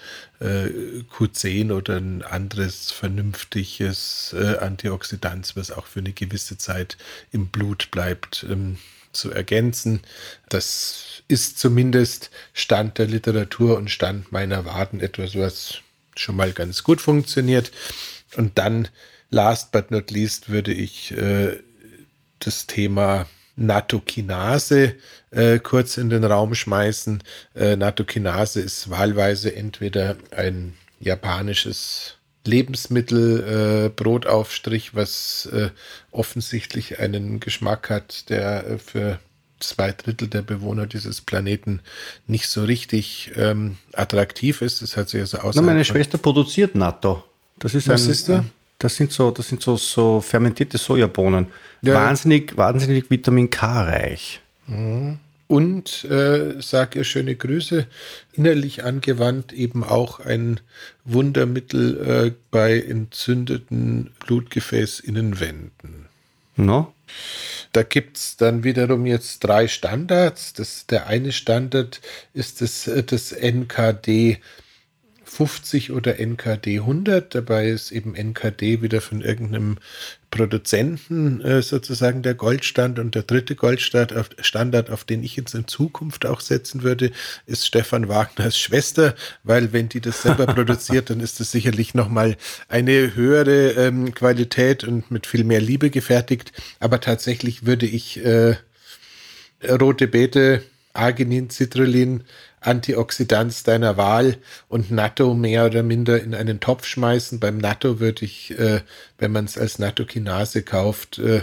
äh, 0.41 1.03
Q10 1.13 1.73
oder 1.73 1.97
ein 1.97 2.23
anderes 2.23 2.91
vernünftiges 2.91 4.35
äh, 4.37 4.57
Antioxidant, 4.59 5.55
was 5.57 5.71
auch 5.71 5.87
für 5.87 6.01
eine 6.01 6.13
gewisse 6.13 6.57
Zeit 6.57 6.97
im 7.31 7.49
Blut 7.49 7.91
bleibt, 7.91 8.47
ähm, 8.49 8.79
zu 9.15 9.31
ergänzen. 9.31 10.01
Das 10.49 11.23
ist 11.29 11.59
zumindest 11.59 12.31
Stand 12.53 12.99
der 12.99 13.07
Literatur 13.07 13.77
und 13.77 13.91
Stand 13.91 14.33
meiner 14.33 14.65
Warten 14.65 15.01
etwas, 15.01 15.37
was 15.37 15.79
schon 16.17 16.37
mal 16.37 16.53
ganz 16.53 16.83
gut 16.83 17.01
funktioniert. 17.01 17.73
Und 18.37 18.59
dann, 18.59 18.89
last 19.31 19.73
but 19.73 19.91
not 19.91 20.11
least, 20.11 20.49
würde 20.49 20.73
ich 20.73 21.13
äh, 21.13 21.59
das 22.41 22.67
Thema 22.67 23.27
Natokinase 23.57 24.95
äh, 25.31 25.59
kurz 25.61 25.97
in 25.97 26.11
den 26.11 26.25
Raum 26.25 26.55
schmeißen. 26.55 27.23
Äh, 27.55 27.77
Natokinase 27.77 28.61
ist 28.61 28.91
wahlweise 28.91 29.55
entweder 29.55 30.17
ein 30.31 30.75
japanisches 31.01 32.17
Lebensmittel, 32.45 33.87
äh, 33.87 33.89
Brotaufstrich, 33.89 34.95
was 34.95 35.47
äh, 35.53 35.71
offensichtlich 36.11 36.99
einen 36.99 37.41
Geschmack 37.41 37.91
hat, 37.91 38.29
der 38.29 38.67
äh, 38.67 38.79
für 38.79 39.19
zwei 39.61 39.93
Drittel 39.93 40.29
der 40.29 40.43
Bewohner 40.43 40.87
dieses 40.87 41.21
Planeten 41.21 41.81
nicht 42.27 42.49
so 42.49 42.65
richtig 42.65 43.33
ähm, 43.37 43.79
attraktiv 43.93 44.63
ist. 44.63 44.83
Das 44.83 44.97
hat 44.97 45.09
sich 45.09 45.21
also 45.21 45.39
aus. 45.39 45.57
Meine 45.57 45.85
Schwester 45.85 46.19
produziert 46.19 46.75
Natto. 46.75 47.25
Das 47.59 47.75
ist 47.75 47.89
Was 47.89 48.05
ein, 48.05 48.11
ist 48.11 48.29
da? 48.29 48.45
Das 48.79 48.97
sind 48.97 49.13
so, 49.13 49.31
das 49.31 49.49
sind 49.49 49.63
so, 49.63 49.77
so 49.77 50.21
fermentierte 50.21 50.77
Sojabohnen. 50.77 51.47
Ja. 51.83 51.95
Wahnsinnig, 51.95 52.57
wahnsinnig 52.57 53.09
Vitamin 53.11 53.49
K 53.49 53.85
reich. 53.85 54.41
Mhm. 54.67 55.19
Und 55.47 56.05
äh, 56.05 56.61
sag 56.61 56.97
ihr 56.97 57.05
schöne 57.05 57.37
Grüße, 57.37 57.87
innerlich 58.33 58.85
angewandt 58.85 59.53
eben 59.53 59.85
auch 59.85 60.21
ein 60.21 60.61
Wundermittel 61.05 62.01
äh, 62.27 62.33
bei 62.51 62.81
entzündeten 62.81 64.13
Blutgefäßinnenwänden. 64.25 66.07
No? 66.57 66.95
Da 67.73 67.83
gibt 67.83 68.17
es 68.17 68.37
dann 68.37 68.65
wiederum 68.65 69.05
jetzt 69.05 69.41
drei 69.41 69.69
Standards. 69.69 70.53
Das, 70.55 70.87
der 70.87 71.09
eine 71.09 71.33
Standard 71.33 72.01
ist 72.33 72.61
das, 72.61 72.91
das 73.07 73.33
NKD 73.33 74.39
50 75.25 75.91
oder 75.91 76.21
NKD 76.21 76.79
100. 76.79 77.35
Dabei 77.35 77.69
ist 77.69 77.91
eben 77.91 78.15
NKD 78.15 78.83
wieder 78.83 79.01
von 79.01 79.21
irgendeinem 79.21 79.79
Produzenten 80.35 81.41
äh, 81.43 81.63
sozusagen 81.63 82.23
der 82.23 82.35
Goldstand 82.35 82.99
und 82.99 83.15
der 83.15 83.23
dritte 83.23 83.55
Goldstandard, 83.55 84.19
auf, 84.19 84.31
Standard, 84.41 84.91
auf 84.91 85.05
den 85.05 85.23
ich 85.23 85.37
jetzt 85.37 85.55
in 85.55 85.69
Zukunft 85.69 86.27
auch 86.27 86.41
setzen 86.41 86.83
würde, 86.83 87.13
ist 87.47 87.65
Stefan 87.65 88.09
Wagners 88.09 88.59
Schwester, 88.59 89.15
weil 89.45 89.73
wenn 89.73 89.89
die 89.89 90.01
das 90.01 90.23
selber 90.23 90.47
produziert, 90.55 91.09
dann 91.11 91.21
ist 91.21 91.39
das 91.39 91.53
sicherlich 91.53 91.95
nochmal 91.95 92.37
eine 92.69 93.15
höhere 93.15 93.75
ähm, 93.75 94.13
Qualität 94.13 94.83
und 94.83 95.09
mit 95.13 95.29
viel 95.29 95.45
mehr 95.45 95.61
Liebe 95.61 95.91
gefertigt. 95.91 96.53
Aber 96.81 97.01
tatsächlich 97.01 97.65
würde 97.65 97.87
ich 97.87 98.25
äh, 98.25 98.57
rote 99.71 100.09
Beete, 100.09 100.63
Arginin, 100.95 101.51
Citrullin, 101.51 102.25
Antioxidants 102.61 103.63
deiner 103.63 103.97
Wahl 103.97 104.39
und 104.69 104.91
Natto 104.91 105.35
mehr 105.35 105.67
oder 105.67 105.83
minder 105.83 106.23
in 106.23 106.35
einen 106.35 106.61
Topf 106.61 106.87
schmeißen. 106.87 107.41
Beim 107.41 107.59
Natto 107.59 108.01
würde 108.01 108.25
ich, 108.25 108.59
äh, 108.59 108.81
wenn 109.19 109.33
man 109.33 109.45
es 109.45 109.59
als 109.59 109.79
Nattokinase 109.79 110.63
kauft, 110.63 111.19
äh, 111.19 111.43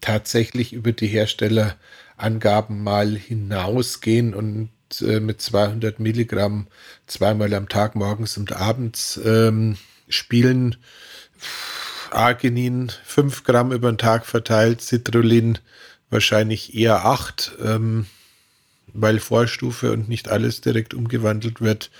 tatsächlich 0.00 0.72
über 0.72 0.92
die 0.92 1.08
Herstellerangaben 1.08 2.82
mal 2.82 3.14
hinausgehen 3.14 4.32
und 4.34 4.70
äh, 5.00 5.20
mit 5.20 5.42
200 5.42 5.98
Milligramm 6.00 6.68
zweimal 7.06 7.52
am 7.54 7.68
Tag, 7.68 7.94
morgens 7.96 8.36
und 8.36 8.52
abends 8.52 9.20
ähm, 9.24 9.76
spielen. 10.08 10.76
Arginin 12.10 12.92
5 13.04 13.44
Gramm 13.44 13.72
über 13.72 13.90
den 13.90 13.98
Tag 13.98 14.24
verteilt, 14.24 14.80
Citrullin 14.80 15.58
wahrscheinlich 16.10 16.74
eher 16.74 17.04
8. 17.04 17.52
Ähm, 17.62 18.06
weil 18.94 19.18
Vorstufe 19.18 19.92
und 19.92 20.08
nicht 20.08 20.28
alles 20.28 20.60
direkt 20.60 20.94
umgewandelt 20.94 21.60
wird. 21.60 21.90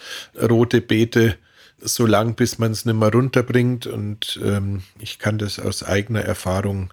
Rote 0.41 0.81
Beete 0.81 1.37
so 1.81 2.07
lang, 2.07 2.35
bis 2.35 2.59
man 2.59 2.73
es 2.73 2.85
nicht 2.85 2.97
mehr 2.97 3.13
runterbringt. 3.13 3.87
Und 3.87 4.41
ähm, 4.43 4.83
ich 4.99 5.19
kann 5.19 5.39
das 5.39 5.59
aus 5.59 5.83
eigener 5.83 6.23
Erfahrung 6.23 6.93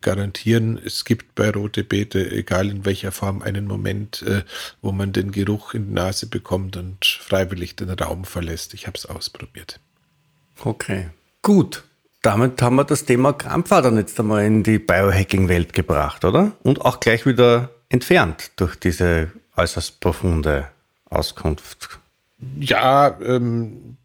garantieren. 0.00 0.78
Es 0.84 1.04
gibt 1.04 1.34
bei 1.34 1.50
Rote 1.50 1.82
Beete, 1.82 2.30
egal 2.30 2.68
in 2.70 2.84
welcher 2.84 3.10
Form, 3.10 3.42
einen 3.42 3.66
Moment, 3.66 4.22
äh, 4.22 4.42
wo 4.82 4.92
man 4.92 5.12
den 5.12 5.32
Geruch 5.32 5.74
in 5.74 5.88
die 5.88 5.94
Nase 5.94 6.26
bekommt 6.26 6.76
und 6.76 7.04
freiwillig 7.04 7.74
den 7.74 7.90
Raum 7.90 8.24
verlässt. 8.24 8.74
Ich 8.74 8.86
habe 8.86 8.96
es 8.96 9.06
ausprobiert. 9.06 9.80
Okay, 10.62 11.08
gut. 11.42 11.82
Damit 12.22 12.62
haben 12.62 12.76
wir 12.76 12.84
das 12.84 13.04
Thema 13.04 13.34
Krampfadern 13.34 13.98
jetzt 13.98 14.18
einmal 14.18 14.44
in 14.44 14.62
die 14.62 14.78
Biohacking-Welt 14.78 15.74
gebracht, 15.74 16.24
oder? 16.24 16.52
Und 16.62 16.80
auch 16.80 17.00
gleich 17.00 17.26
wieder 17.26 17.73
entfernt 17.94 18.50
durch 18.56 18.76
diese 18.76 19.30
äußerst 19.56 20.00
profunde 20.00 20.68
Auskunft. 21.08 22.00
Ja, 22.58 23.18
ähm, 23.24 23.96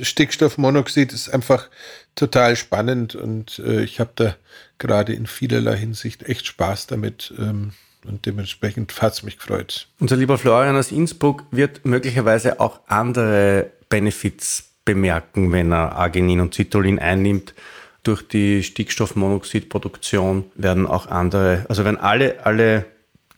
Stickstoffmonoxid 0.00 1.12
ist 1.12 1.28
einfach 1.28 1.68
total 2.16 2.56
spannend 2.56 3.14
und 3.14 3.58
äh, 3.58 3.82
ich 3.82 4.00
habe 4.00 4.10
da 4.16 4.36
gerade 4.78 5.12
in 5.12 5.26
vielerlei 5.26 5.76
Hinsicht 5.76 6.24
echt 6.28 6.46
Spaß 6.46 6.86
damit. 6.86 7.32
Ähm, 7.38 7.72
und 8.06 8.26
dementsprechend 8.26 9.00
hat 9.00 9.14
es 9.14 9.22
mich 9.22 9.38
gefreut. 9.38 9.88
Unser 9.98 10.16
lieber 10.16 10.36
Florian 10.36 10.76
aus 10.76 10.92
Innsbruck 10.92 11.44
wird 11.50 11.86
möglicherweise 11.86 12.60
auch 12.60 12.80
andere 12.86 13.70
Benefits 13.88 14.68
bemerken, 14.84 15.52
wenn 15.52 15.72
er 15.72 15.92
Arginin 15.92 16.40
und 16.40 16.54
Citrullin 16.54 16.98
einnimmt. 16.98 17.54
Durch 18.02 18.26
die 18.28 18.62
Stickstoffmonoxidproduktion 18.62 20.44
werden 20.54 20.86
auch 20.86 21.06
andere, 21.06 21.64
also 21.70 21.86
werden 21.86 21.96
alle, 21.98 22.44
alle 22.44 22.84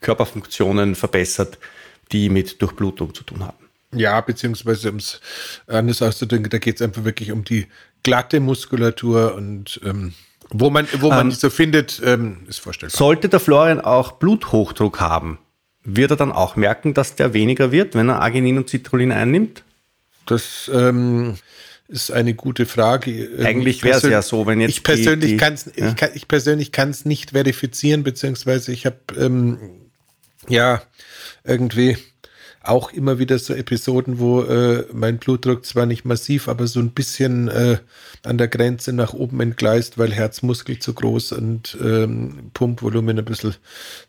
Körperfunktionen 0.01 0.95
verbessert, 0.95 1.57
die 2.11 2.29
mit 2.29 2.61
Durchblutung 2.61 3.13
zu 3.13 3.23
tun 3.23 3.43
haben. 3.43 3.57
Ja, 3.93 4.19
beziehungsweise 4.21 4.91
um 4.91 4.97
es 4.97 5.21
anders 5.65 6.01
auszudrücken, 6.01 6.49
da 6.49 6.57
geht 6.57 6.75
es 6.75 6.81
einfach 6.81 7.03
wirklich 7.03 7.31
um 7.31 7.43
die 7.43 7.67
glatte 8.03 8.39
Muskulatur 8.39 9.35
und 9.35 9.79
ähm, 9.83 10.13
wo 10.49 10.69
man, 10.69 10.87
wo 10.99 11.09
man 11.09 11.27
ähm, 11.27 11.29
die 11.29 11.35
so 11.35 11.49
findet, 11.49 12.01
ähm, 12.05 12.45
ist 12.47 12.59
vorstellbar. 12.59 12.95
Sollte 12.95 13.29
der 13.29 13.39
Florian 13.39 13.81
auch 13.81 14.13
Bluthochdruck 14.13 14.99
haben, 14.99 15.39
wird 15.83 16.11
er 16.11 16.17
dann 16.17 16.31
auch 16.31 16.55
merken, 16.55 16.93
dass 16.93 17.15
der 17.15 17.33
weniger 17.33 17.71
wird, 17.71 17.95
wenn 17.95 18.09
er 18.09 18.21
Arginin 18.21 18.57
und 18.57 18.69
Citrullin 18.69 19.11
einnimmt? 19.11 19.63
Das 20.25 20.69
ähm, 20.73 21.35
ist 21.87 22.11
eine 22.11 22.33
gute 22.33 22.65
Frage. 22.65 23.11
Ähm, 23.11 23.45
Eigentlich 23.45 23.83
wäre 23.83 23.97
es 23.97 24.03
ja 24.03 24.21
so, 24.21 24.45
wenn 24.45 24.59
jetzt 24.59 24.71
ich 24.71 24.83
persönlich 24.83 25.37
kann 25.37 25.53
es 25.53 25.71
ja? 25.75 25.89
ich, 25.89 25.95
kann, 25.95 26.09
ich 26.13 26.27
persönlich 26.27 26.71
nicht 27.05 27.31
verifizieren, 27.31 28.03
beziehungsweise 28.03 28.71
ich 28.71 28.85
habe 28.85 28.97
ähm, 29.17 29.57
ja, 30.49 30.81
irgendwie 31.43 31.97
auch 32.67 32.91
immer 32.91 33.17
wieder 33.17 33.39
so 33.39 33.53
Episoden, 33.53 34.19
wo 34.19 34.41
äh, 34.41 34.85
mein 34.91 35.17
Blutdruck 35.19 35.65
zwar 35.65 35.85
nicht 35.85 36.05
massiv, 36.05 36.47
aber 36.47 36.67
so 36.67 36.79
ein 36.79 36.91
bisschen 36.91 37.47
äh, 37.47 37.77
an 38.23 38.37
der 38.37 38.47
Grenze 38.47 38.93
nach 38.93 39.13
oben 39.13 39.39
entgleist, 39.39 39.97
weil 39.97 40.11
Herzmuskel 40.11 40.79
zu 40.79 40.93
groß 40.93 41.31
und 41.33 41.77
ähm, 41.81 42.51
Pumpvolumen 42.53 43.17
ein 43.17 43.25
bisschen 43.25 43.55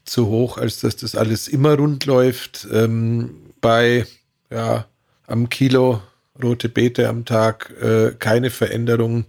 zu 0.04 0.26
hoch, 0.26 0.58
als 0.58 0.80
dass 0.80 0.96
das 0.96 1.14
alles 1.14 1.46
immer 1.48 1.76
rund 1.76 2.04
läuft. 2.06 2.66
Ähm, 2.72 3.52
bei 3.60 4.06
ja, 4.50 4.86
am 5.26 5.48
Kilo 5.48 6.02
rote 6.42 6.68
Beete 6.68 7.08
am 7.08 7.24
Tag 7.24 7.72
äh, 7.80 8.12
keine 8.18 8.50
Veränderung. 8.50 9.26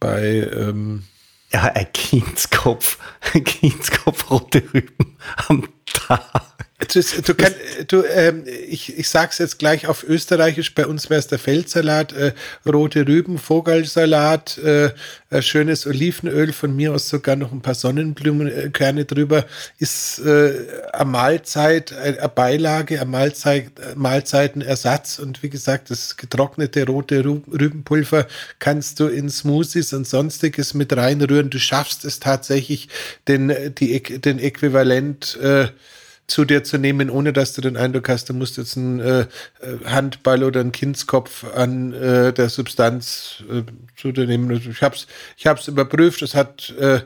Bei 0.00 0.48
ähm, 0.52 1.04
ja, 1.52 1.62
ein 1.62 1.92
Kindskopf, 1.92 2.98
ein 3.34 3.44
Kindskopf 3.44 4.30
rote 4.30 4.62
Rüben 4.72 5.16
am 5.48 5.68
Tag. 5.86 6.71
Du, 6.88 7.00
du, 7.00 7.34
kann, 7.34 7.54
du 7.86 8.02
ähm, 8.04 8.44
ich, 8.46 8.98
ich 8.98 9.08
sag's 9.08 9.38
jetzt 9.38 9.58
gleich 9.58 9.86
auf 9.86 10.02
Österreichisch, 10.02 10.74
bei 10.74 10.86
uns 10.86 11.10
wäre 11.10 11.20
es 11.20 11.28
der 11.28 11.38
Feldsalat, 11.38 12.12
äh, 12.12 12.32
rote 12.66 13.06
Rüben, 13.06 13.38
Vogelsalat, 13.38 14.58
äh, 14.58 14.90
schönes 15.40 15.86
Olivenöl, 15.86 16.52
von 16.52 16.74
mir 16.74 16.92
aus 16.92 17.08
sogar 17.08 17.36
noch 17.36 17.52
ein 17.52 17.60
paar 17.60 17.74
Sonnenblumenkerne 17.74 19.04
drüber, 19.04 19.46
ist 19.78 20.18
äh, 20.20 20.54
eine 20.92 21.04
Mahlzeit, 21.04 21.92
eine 21.92 22.28
Beilage, 22.28 23.00
eine 23.00 23.10
Mahlzeit, 23.10 23.70
Mahlzeitenersatz 23.94 25.20
und 25.20 25.42
wie 25.44 25.50
gesagt, 25.50 25.90
das 25.90 26.16
getrocknete 26.16 26.86
rote 26.86 27.24
Rübenpulver 27.24 28.26
kannst 28.58 28.98
du 28.98 29.06
in 29.06 29.30
Smoothies 29.30 29.92
und 29.92 30.08
sonstiges 30.08 30.74
mit 30.74 30.96
reinrühren. 30.96 31.50
Du 31.50 31.60
schaffst 31.60 32.04
es 32.04 32.18
tatsächlich, 32.18 32.88
den, 33.28 33.72
die, 33.78 34.02
den 34.02 34.40
Äquivalent 34.40 35.38
äh, 35.40 35.68
zu 36.32 36.44
dir 36.44 36.64
zu 36.64 36.78
nehmen, 36.78 37.10
ohne 37.10 37.32
dass 37.32 37.52
du 37.52 37.60
den 37.60 37.76
Eindruck 37.76 38.08
hast, 38.08 38.30
du 38.30 38.34
musst 38.34 38.56
jetzt 38.56 38.76
einen 38.76 39.00
äh, 39.00 39.26
Handball 39.84 40.42
oder 40.44 40.60
einen 40.60 40.72
Kindskopf 40.72 41.44
an 41.54 41.92
äh, 41.92 42.32
der 42.32 42.48
Substanz 42.48 43.44
äh, 43.50 43.62
zu 43.96 44.12
dir 44.12 44.26
nehmen. 44.26 44.50
Also 44.50 44.70
ich 44.70 44.82
habe 44.82 44.96
es 44.96 45.06
ich 45.36 45.46
hab's 45.46 45.68
überprüft, 45.68 46.22
es 46.22 46.34
hat 46.34 46.74
äh, 46.80 47.00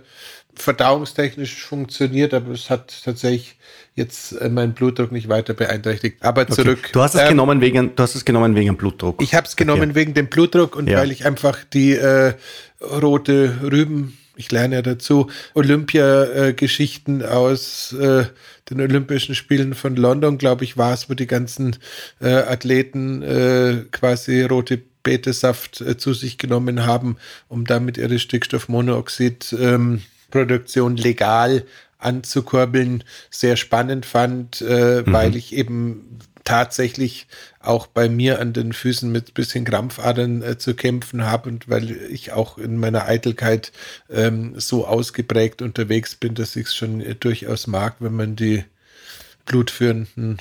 verdauungstechnisch 0.54 1.64
funktioniert, 1.64 2.34
aber 2.34 2.52
es 2.52 2.70
hat 2.70 3.02
tatsächlich 3.04 3.56
jetzt 3.94 4.32
äh, 4.32 4.48
meinen 4.48 4.74
Blutdruck 4.74 5.10
nicht 5.10 5.28
weiter 5.28 5.54
beeinträchtigt. 5.54 6.18
Aber 6.22 6.46
zurück. 6.46 6.78
Okay. 6.82 6.90
Du 6.92 7.02
hast 7.02 7.14
es 7.14 7.22
ähm, 7.22 7.30
genommen 7.30 7.60
wegen, 7.60 7.96
du 7.96 8.02
hast 8.02 8.14
es 8.14 8.24
genommen 8.24 8.54
wegen 8.54 8.76
Blutdruck. 8.76 9.20
Ich 9.20 9.34
habe 9.34 9.46
es 9.46 9.56
genommen 9.56 9.90
okay. 9.90 9.94
wegen 9.94 10.14
dem 10.14 10.28
Blutdruck 10.28 10.76
und 10.76 10.88
ja. 10.88 10.98
weil 10.98 11.10
ich 11.10 11.26
einfach 11.26 11.64
die 11.64 11.92
äh, 11.94 12.34
rote 12.80 13.58
Rüben 13.62 14.16
ich 14.36 14.52
lerne 14.52 14.76
ja 14.76 14.82
dazu 14.82 15.28
Olympia-Geschichten 15.54 17.24
aus 17.24 17.94
äh, 17.94 18.26
den 18.70 18.80
Olympischen 18.80 19.34
Spielen 19.34 19.74
von 19.74 19.96
London, 19.96 20.38
glaube 20.38 20.62
ich, 20.64 20.76
war 20.76 20.92
es, 20.92 21.08
wo 21.08 21.14
die 21.14 21.26
ganzen 21.26 21.76
äh, 22.20 22.28
Athleten 22.28 23.22
äh, 23.22 23.86
quasi 23.90 24.42
rote 24.42 24.80
Betesaft 25.02 25.80
äh, 25.80 25.96
zu 25.96 26.12
sich 26.14 26.38
genommen 26.38 26.84
haben, 26.84 27.16
um 27.48 27.64
damit 27.64 27.96
ihre 27.96 28.18
Stickstoffmonoxid-Produktion 28.18 30.96
ähm, 30.96 31.02
legal 31.02 31.64
anzukurbeln. 31.98 33.04
Sehr 33.30 33.56
spannend 33.56 34.04
fand, 34.04 34.62
äh, 34.62 35.04
mhm. 35.06 35.12
weil 35.12 35.36
ich 35.36 35.54
eben 35.54 36.18
tatsächlich 36.46 37.26
auch 37.60 37.86
bei 37.86 38.08
mir 38.08 38.40
an 38.40 38.54
den 38.54 38.72
Füßen 38.72 39.10
mit 39.10 39.34
bisschen 39.34 39.66
Krampfadern 39.66 40.42
äh, 40.42 40.56
zu 40.56 40.74
kämpfen 40.74 41.24
habe 41.24 41.50
und 41.50 41.68
weil 41.68 41.90
ich 41.90 42.32
auch 42.32 42.56
in 42.56 42.78
meiner 42.78 43.06
Eitelkeit 43.06 43.72
ähm, 44.08 44.54
so 44.56 44.86
ausgeprägt 44.86 45.60
unterwegs 45.60 46.14
bin, 46.14 46.34
dass 46.34 46.56
ich 46.56 46.68
es 46.68 46.74
schon 46.74 47.02
äh, 47.02 47.14
durchaus 47.14 47.66
mag, 47.66 47.96
wenn 47.98 48.14
man 48.14 48.36
die 48.36 48.64
blutführenden 49.44 50.38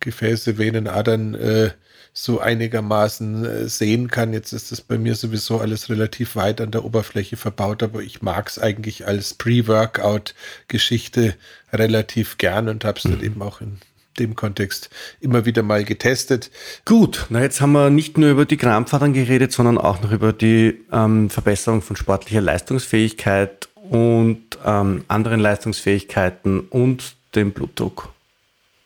Gefäße, 0.00 0.58
Venen, 0.58 0.88
Adern 0.88 1.34
äh, 1.34 1.70
so 2.14 2.40
einigermaßen 2.40 3.44
äh, 3.44 3.68
sehen 3.68 4.08
kann. 4.08 4.32
Jetzt 4.32 4.52
ist 4.52 4.72
das 4.72 4.80
bei 4.80 4.98
mir 4.98 5.14
sowieso 5.14 5.60
alles 5.60 5.90
relativ 5.90 6.36
weit 6.36 6.60
an 6.60 6.70
der 6.70 6.84
Oberfläche 6.84 7.36
verbaut, 7.36 7.82
aber 7.82 8.02
ich 8.02 8.22
mag 8.22 8.48
es 8.48 8.58
eigentlich 8.58 9.06
als 9.06 9.34
Pre-Workout-Geschichte 9.34 11.34
relativ 11.72 12.38
gern 12.38 12.68
und 12.68 12.84
habe 12.84 12.98
es 12.98 13.04
mhm. 13.04 13.10
dann 13.12 13.22
eben 13.22 13.42
auch 13.42 13.60
in 13.60 13.78
dem 14.18 14.36
Kontext 14.36 14.90
immer 15.20 15.44
wieder 15.44 15.62
mal 15.62 15.84
getestet. 15.84 16.50
Gut, 16.84 17.26
na 17.30 17.42
jetzt 17.42 17.60
haben 17.60 17.72
wir 17.72 17.90
nicht 17.90 18.18
nur 18.18 18.30
über 18.30 18.44
die 18.44 18.56
Krampfadern 18.56 19.12
geredet, 19.12 19.52
sondern 19.52 19.78
auch 19.78 20.02
noch 20.02 20.12
über 20.12 20.32
die 20.32 20.80
ähm, 20.92 21.30
Verbesserung 21.30 21.82
von 21.82 21.96
sportlicher 21.96 22.40
Leistungsfähigkeit 22.40 23.68
und 23.90 24.42
ähm, 24.64 25.04
anderen 25.08 25.40
Leistungsfähigkeiten 25.40 26.60
und 26.60 27.16
dem 27.34 27.52
Blutdruck. 27.52 28.10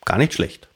Gar 0.04 0.18
nicht 0.18 0.34
schlecht. 0.34 0.68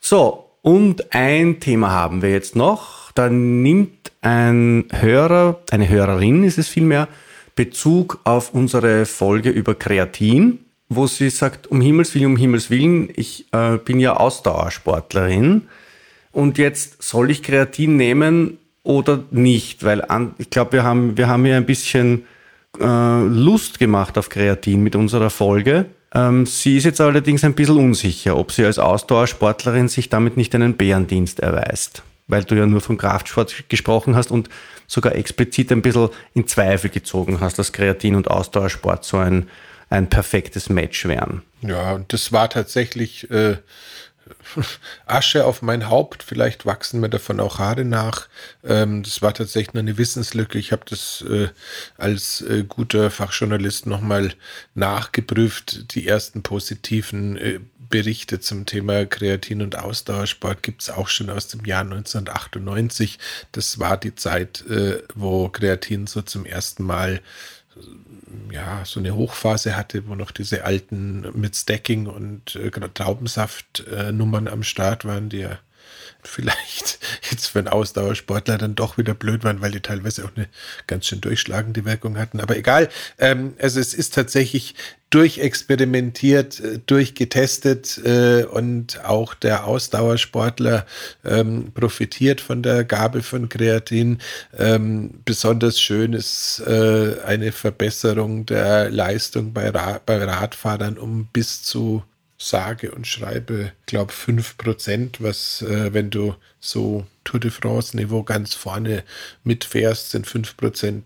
So, 0.00 0.50
und 0.62 1.14
ein 1.14 1.60
Thema 1.60 1.90
haben 1.90 2.22
wir 2.22 2.30
jetzt 2.30 2.56
noch. 2.56 3.12
Da 3.12 3.28
nimmt 3.30 4.12
ein 4.20 4.86
Hörer, 4.92 5.60
eine 5.70 5.88
Hörerin 5.88 6.44
ist 6.44 6.58
es 6.58 6.68
vielmehr, 6.68 7.08
Bezug 7.54 8.20
auf 8.24 8.52
unsere 8.52 9.06
Folge 9.06 9.50
über 9.50 9.74
Kreatin, 9.74 10.65
wo 10.88 11.06
sie 11.06 11.30
sagt, 11.30 11.66
um 11.66 11.80
Himmels 11.80 12.14
Willen, 12.14 12.26
um 12.26 12.36
Himmels 12.36 12.70
Willen, 12.70 13.08
ich 13.16 13.46
äh, 13.52 13.76
bin 13.78 14.00
ja 14.00 14.16
Ausdauersportlerin 14.16 15.62
und 16.32 16.58
jetzt 16.58 17.02
soll 17.02 17.30
ich 17.30 17.42
Kreatin 17.42 17.96
nehmen 17.96 18.58
oder 18.82 19.24
nicht? 19.30 19.84
Weil 19.84 20.04
an, 20.04 20.34
ich 20.38 20.50
glaube, 20.50 20.72
wir 20.72 20.84
haben, 20.84 21.16
wir 21.16 21.28
haben 21.28 21.44
hier 21.44 21.56
ein 21.56 21.66
bisschen 21.66 22.24
äh, 22.78 23.22
Lust 23.24 23.78
gemacht 23.78 24.16
auf 24.18 24.28
Kreatin 24.28 24.82
mit 24.82 24.94
unserer 24.94 25.30
Folge. 25.30 25.86
Ähm, 26.14 26.46
sie 26.46 26.76
ist 26.76 26.84
jetzt 26.84 27.00
allerdings 27.00 27.42
ein 27.42 27.54
bisschen 27.54 27.78
unsicher, 27.78 28.36
ob 28.36 28.52
sie 28.52 28.64
als 28.64 28.78
Ausdauersportlerin 28.78 29.88
sich 29.88 30.08
damit 30.08 30.36
nicht 30.36 30.54
einen 30.54 30.76
Bärendienst 30.76 31.40
erweist 31.40 32.02
weil 32.28 32.44
du 32.44 32.54
ja 32.54 32.66
nur 32.66 32.80
vom 32.80 32.98
Kraftsport 32.98 33.68
gesprochen 33.68 34.16
hast 34.16 34.30
und 34.30 34.48
sogar 34.86 35.14
explizit 35.14 35.72
ein 35.72 35.82
bisschen 35.82 36.10
in 36.34 36.46
Zweifel 36.46 36.90
gezogen 36.90 37.40
hast, 37.40 37.58
dass 37.58 37.72
Kreatin 37.72 38.14
und 38.14 38.30
Ausdauersport 38.30 39.04
so 39.04 39.18
ein, 39.18 39.48
ein 39.88 40.08
perfektes 40.08 40.68
Match 40.68 41.06
wären. 41.06 41.42
Ja, 41.62 41.92
und 41.92 42.12
das 42.12 42.32
war 42.32 42.50
tatsächlich 42.50 43.30
äh, 43.30 43.56
Asche 45.06 45.44
auf 45.44 45.62
mein 45.62 45.88
Haupt. 45.88 46.22
Vielleicht 46.22 46.66
wachsen 46.66 47.00
mir 47.00 47.08
davon 47.08 47.40
auch 47.40 47.58
Haare 47.58 47.84
nach. 47.84 48.28
Ähm, 48.64 49.02
das 49.02 49.22
war 49.22 49.34
tatsächlich 49.34 49.76
eine 49.76 49.98
Wissenslücke. 49.98 50.58
Ich 50.58 50.72
habe 50.72 50.82
das 50.88 51.24
äh, 51.28 51.48
als 51.96 52.42
äh, 52.42 52.64
guter 52.66 53.10
Fachjournalist 53.10 53.86
nochmal 53.86 54.34
nachgeprüft. 54.74 55.94
Die 55.94 56.06
ersten 56.06 56.42
positiven 56.42 57.36
äh, 57.36 57.60
Berichte 57.88 58.40
zum 58.40 58.66
Thema 58.66 59.06
Kreatin- 59.06 59.62
und 59.62 59.78
Ausdauersport 59.78 60.62
gibt 60.62 60.82
es 60.82 60.90
auch 60.90 61.08
schon 61.08 61.30
aus 61.30 61.48
dem 61.48 61.64
Jahr 61.64 61.82
1998. 61.82 63.18
Das 63.52 63.78
war 63.78 63.96
die 63.96 64.14
Zeit, 64.14 64.64
äh, 64.66 65.02
wo 65.14 65.48
Kreatin 65.48 66.06
so 66.06 66.22
zum 66.22 66.44
ersten 66.46 66.82
Mal 66.82 67.20
ja, 68.50 68.84
so 68.84 69.00
eine 69.00 69.14
Hochphase 69.14 69.76
hatte, 69.76 70.06
wo 70.08 70.14
noch 70.14 70.30
diese 70.30 70.64
alten 70.64 71.26
mit 71.34 71.56
Stacking 71.56 72.06
und 72.06 72.56
äh, 72.56 72.70
Traubensaft-Nummern 72.70 74.46
äh, 74.46 74.50
am 74.50 74.62
Start 74.62 75.04
waren, 75.04 75.28
die 75.28 75.38
ja 75.38 75.58
vielleicht 76.26 76.98
jetzt 77.30 77.46
für 77.46 77.58
einen 77.58 77.68
Ausdauersportler 77.68 78.58
dann 78.58 78.74
doch 78.74 78.98
wieder 78.98 79.14
blöd 79.14 79.44
waren, 79.44 79.60
weil 79.60 79.72
die 79.72 79.80
teilweise 79.80 80.24
auch 80.24 80.36
eine 80.36 80.48
ganz 80.86 81.06
schön 81.06 81.20
durchschlagende 81.20 81.84
Wirkung 81.84 82.18
hatten. 82.18 82.40
Aber 82.40 82.56
egal, 82.56 82.88
ähm, 83.18 83.54
also 83.58 83.80
es 83.80 83.94
ist 83.94 84.14
tatsächlich 84.14 84.74
durchexperimentiert, 85.10 86.60
äh, 86.60 86.78
durchgetestet 86.84 87.98
äh, 88.04 88.44
und 88.44 89.04
auch 89.04 89.34
der 89.34 89.64
Ausdauersportler 89.64 90.84
ähm, 91.24 91.72
profitiert 91.72 92.40
von 92.40 92.62
der 92.62 92.84
Gabe 92.84 93.22
von 93.22 93.48
Kreatin. 93.48 94.18
Ähm, 94.58 95.20
besonders 95.24 95.80
schön 95.80 96.12
ist 96.12 96.62
äh, 96.66 97.16
eine 97.24 97.52
Verbesserung 97.52 98.46
der 98.46 98.90
Leistung 98.90 99.52
bei, 99.52 99.70
Ra 99.70 100.00
bei 100.04 100.22
Radfahrern 100.22 100.98
um 100.98 101.26
bis 101.32 101.62
zu 101.62 102.02
sage 102.38 102.90
und 102.90 103.06
schreibe, 103.06 103.72
glaube 103.86 104.12
5%, 104.12 105.16
was, 105.20 105.62
äh, 105.62 105.92
wenn 105.94 106.10
du 106.10 106.34
so 106.60 107.06
Tour 107.24 107.40
de 107.40 107.50
France-Niveau 107.50 108.22
ganz 108.22 108.54
vorne 108.54 109.04
mitfährst, 109.44 110.10
sind 110.10 110.26
5% 110.26 111.02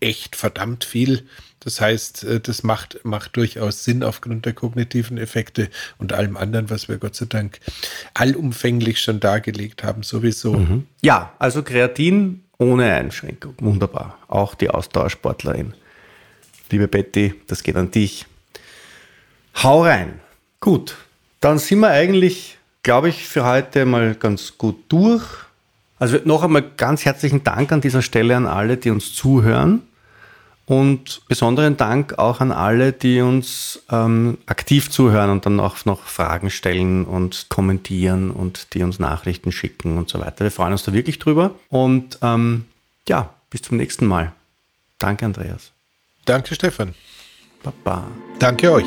echt 0.00 0.36
verdammt 0.36 0.84
viel. 0.84 1.26
Das 1.60 1.80
heißt, 1.80 2.24
äh, 2.24 2.40
das 2.40 2.62
macht, 2.62 3.04
macht 3.04 3.36
durchaus 3.36 3.84
Sinn 3.84 4.02
aufgrund 4.02 4.46
der 4.46 4.54
kognitiven 4.54 5.18
Effekte 5.18 5.68
und 5.98 6.12
allem 6.12 6.36
anderen, 6.36 6.70
was 6.70 6.88
wir 6.88 6.98
Gott 6.98 7.16
sei 7.16 7.26
Dank 7.26 7.60
allumfänglich 8.14 9.00
schon 9.00 9.20
dargelegt 9.20 9.82
haben, 9.82 10.02
sowieso. 10.02 10.54
Mhm. 10.54 10.86
Ja, 11.02 11.34
also 11.38 11.62
Kreatin 11.62 12.44
ohne 12.58 12.94
Einschränkung. 12.94 13.54
Wunderbar. 13.58 14.18
Auch 14.28 14.54
die 14.54 14.70
Ausdauersportlerin. 14.70 15.74
Liebe 16.70 16.88
Betty, 16.88 17.34
das 17.46 17.62
geht 17.62 17.76
an 17.76 17.90
dich. 17.90 18.26
Hau 19.62 19.82
rein. 19.82 20.20
Gut, 20.60 20.96
dann 21.40 21.58
sind 21.58 21.80
wir 21.80 21.88
eigentlich, 21.88 22.58
glaube 22.82 23.08
ich, 23.08 23.26
für 23.26 23.44
heute 23.44 23.86
mal 23.86 24.14
ganz 24.14 24.58
gut 24.58 24.76
durch. 24.88 25.24
Also 25.98 26.18
noch 26.24 26.42
einmal 26.42 26.62
ganz 26.76 27.04
herzlichen 27.04 27.44
Dank 27.44 27.72
an 27.72 27.80
dieser 27.80 28.02
Stelle 28.02 28.36
an 28.36 28.46
alle, 28.46 28.76
die 28.76 28.90
uns 28.90 29.14
zuhören. 29.14 29.82
Und 30.66 31.22
besonderen 31.26 31.76
Dank 31.76 32.18
auch 32.18 32.40
an 32.40 32.52
alle, 32.52 32.92
die 32.92 33.20
uns 33.22 33.82
ähm, 33.90 34.38
aktiv 34.46 34.88
zuhören 34.88 35.30
und 35.30 35.44
dann 35.44 35.58
auch 35.58 35.84
noch 35.84 36.04
Fragen 36.04 36.48
stellen 36.48 37.04
und 37.04 37.46
kommentieren 37.48 38.30
und 38.30 38.72
die 38.72 38.84
uns 38.84 39.00
Nachrichten 39.00 39.50
schicken 39.50 39.98
und 39.98 40.08
so 40.08 40.20
weiter. 40.20 40.44
Wir 40.44 40.52
freuen 40.52 40.70
uns 40.70 40.84
da 40.84 40.92
wirklich 40.92 41.18
drüber. 41.18 41.56
Und 41.70 42.18
ähm, 42.22 42.66
ja, 43.08 43.30
bis 43.50 43.62
zum 43.62 43.78
nächsten 43.78 44.06
Mal. 44.06 44.32
Danke, 45.00 45.24
Andreas. 45.24 45.72
Danke, 46.24 46.54
Stefan. 46.54 46.94
Baba. 47.64 48.06
Danke 48.38 48.70
euch. 48.70 48.86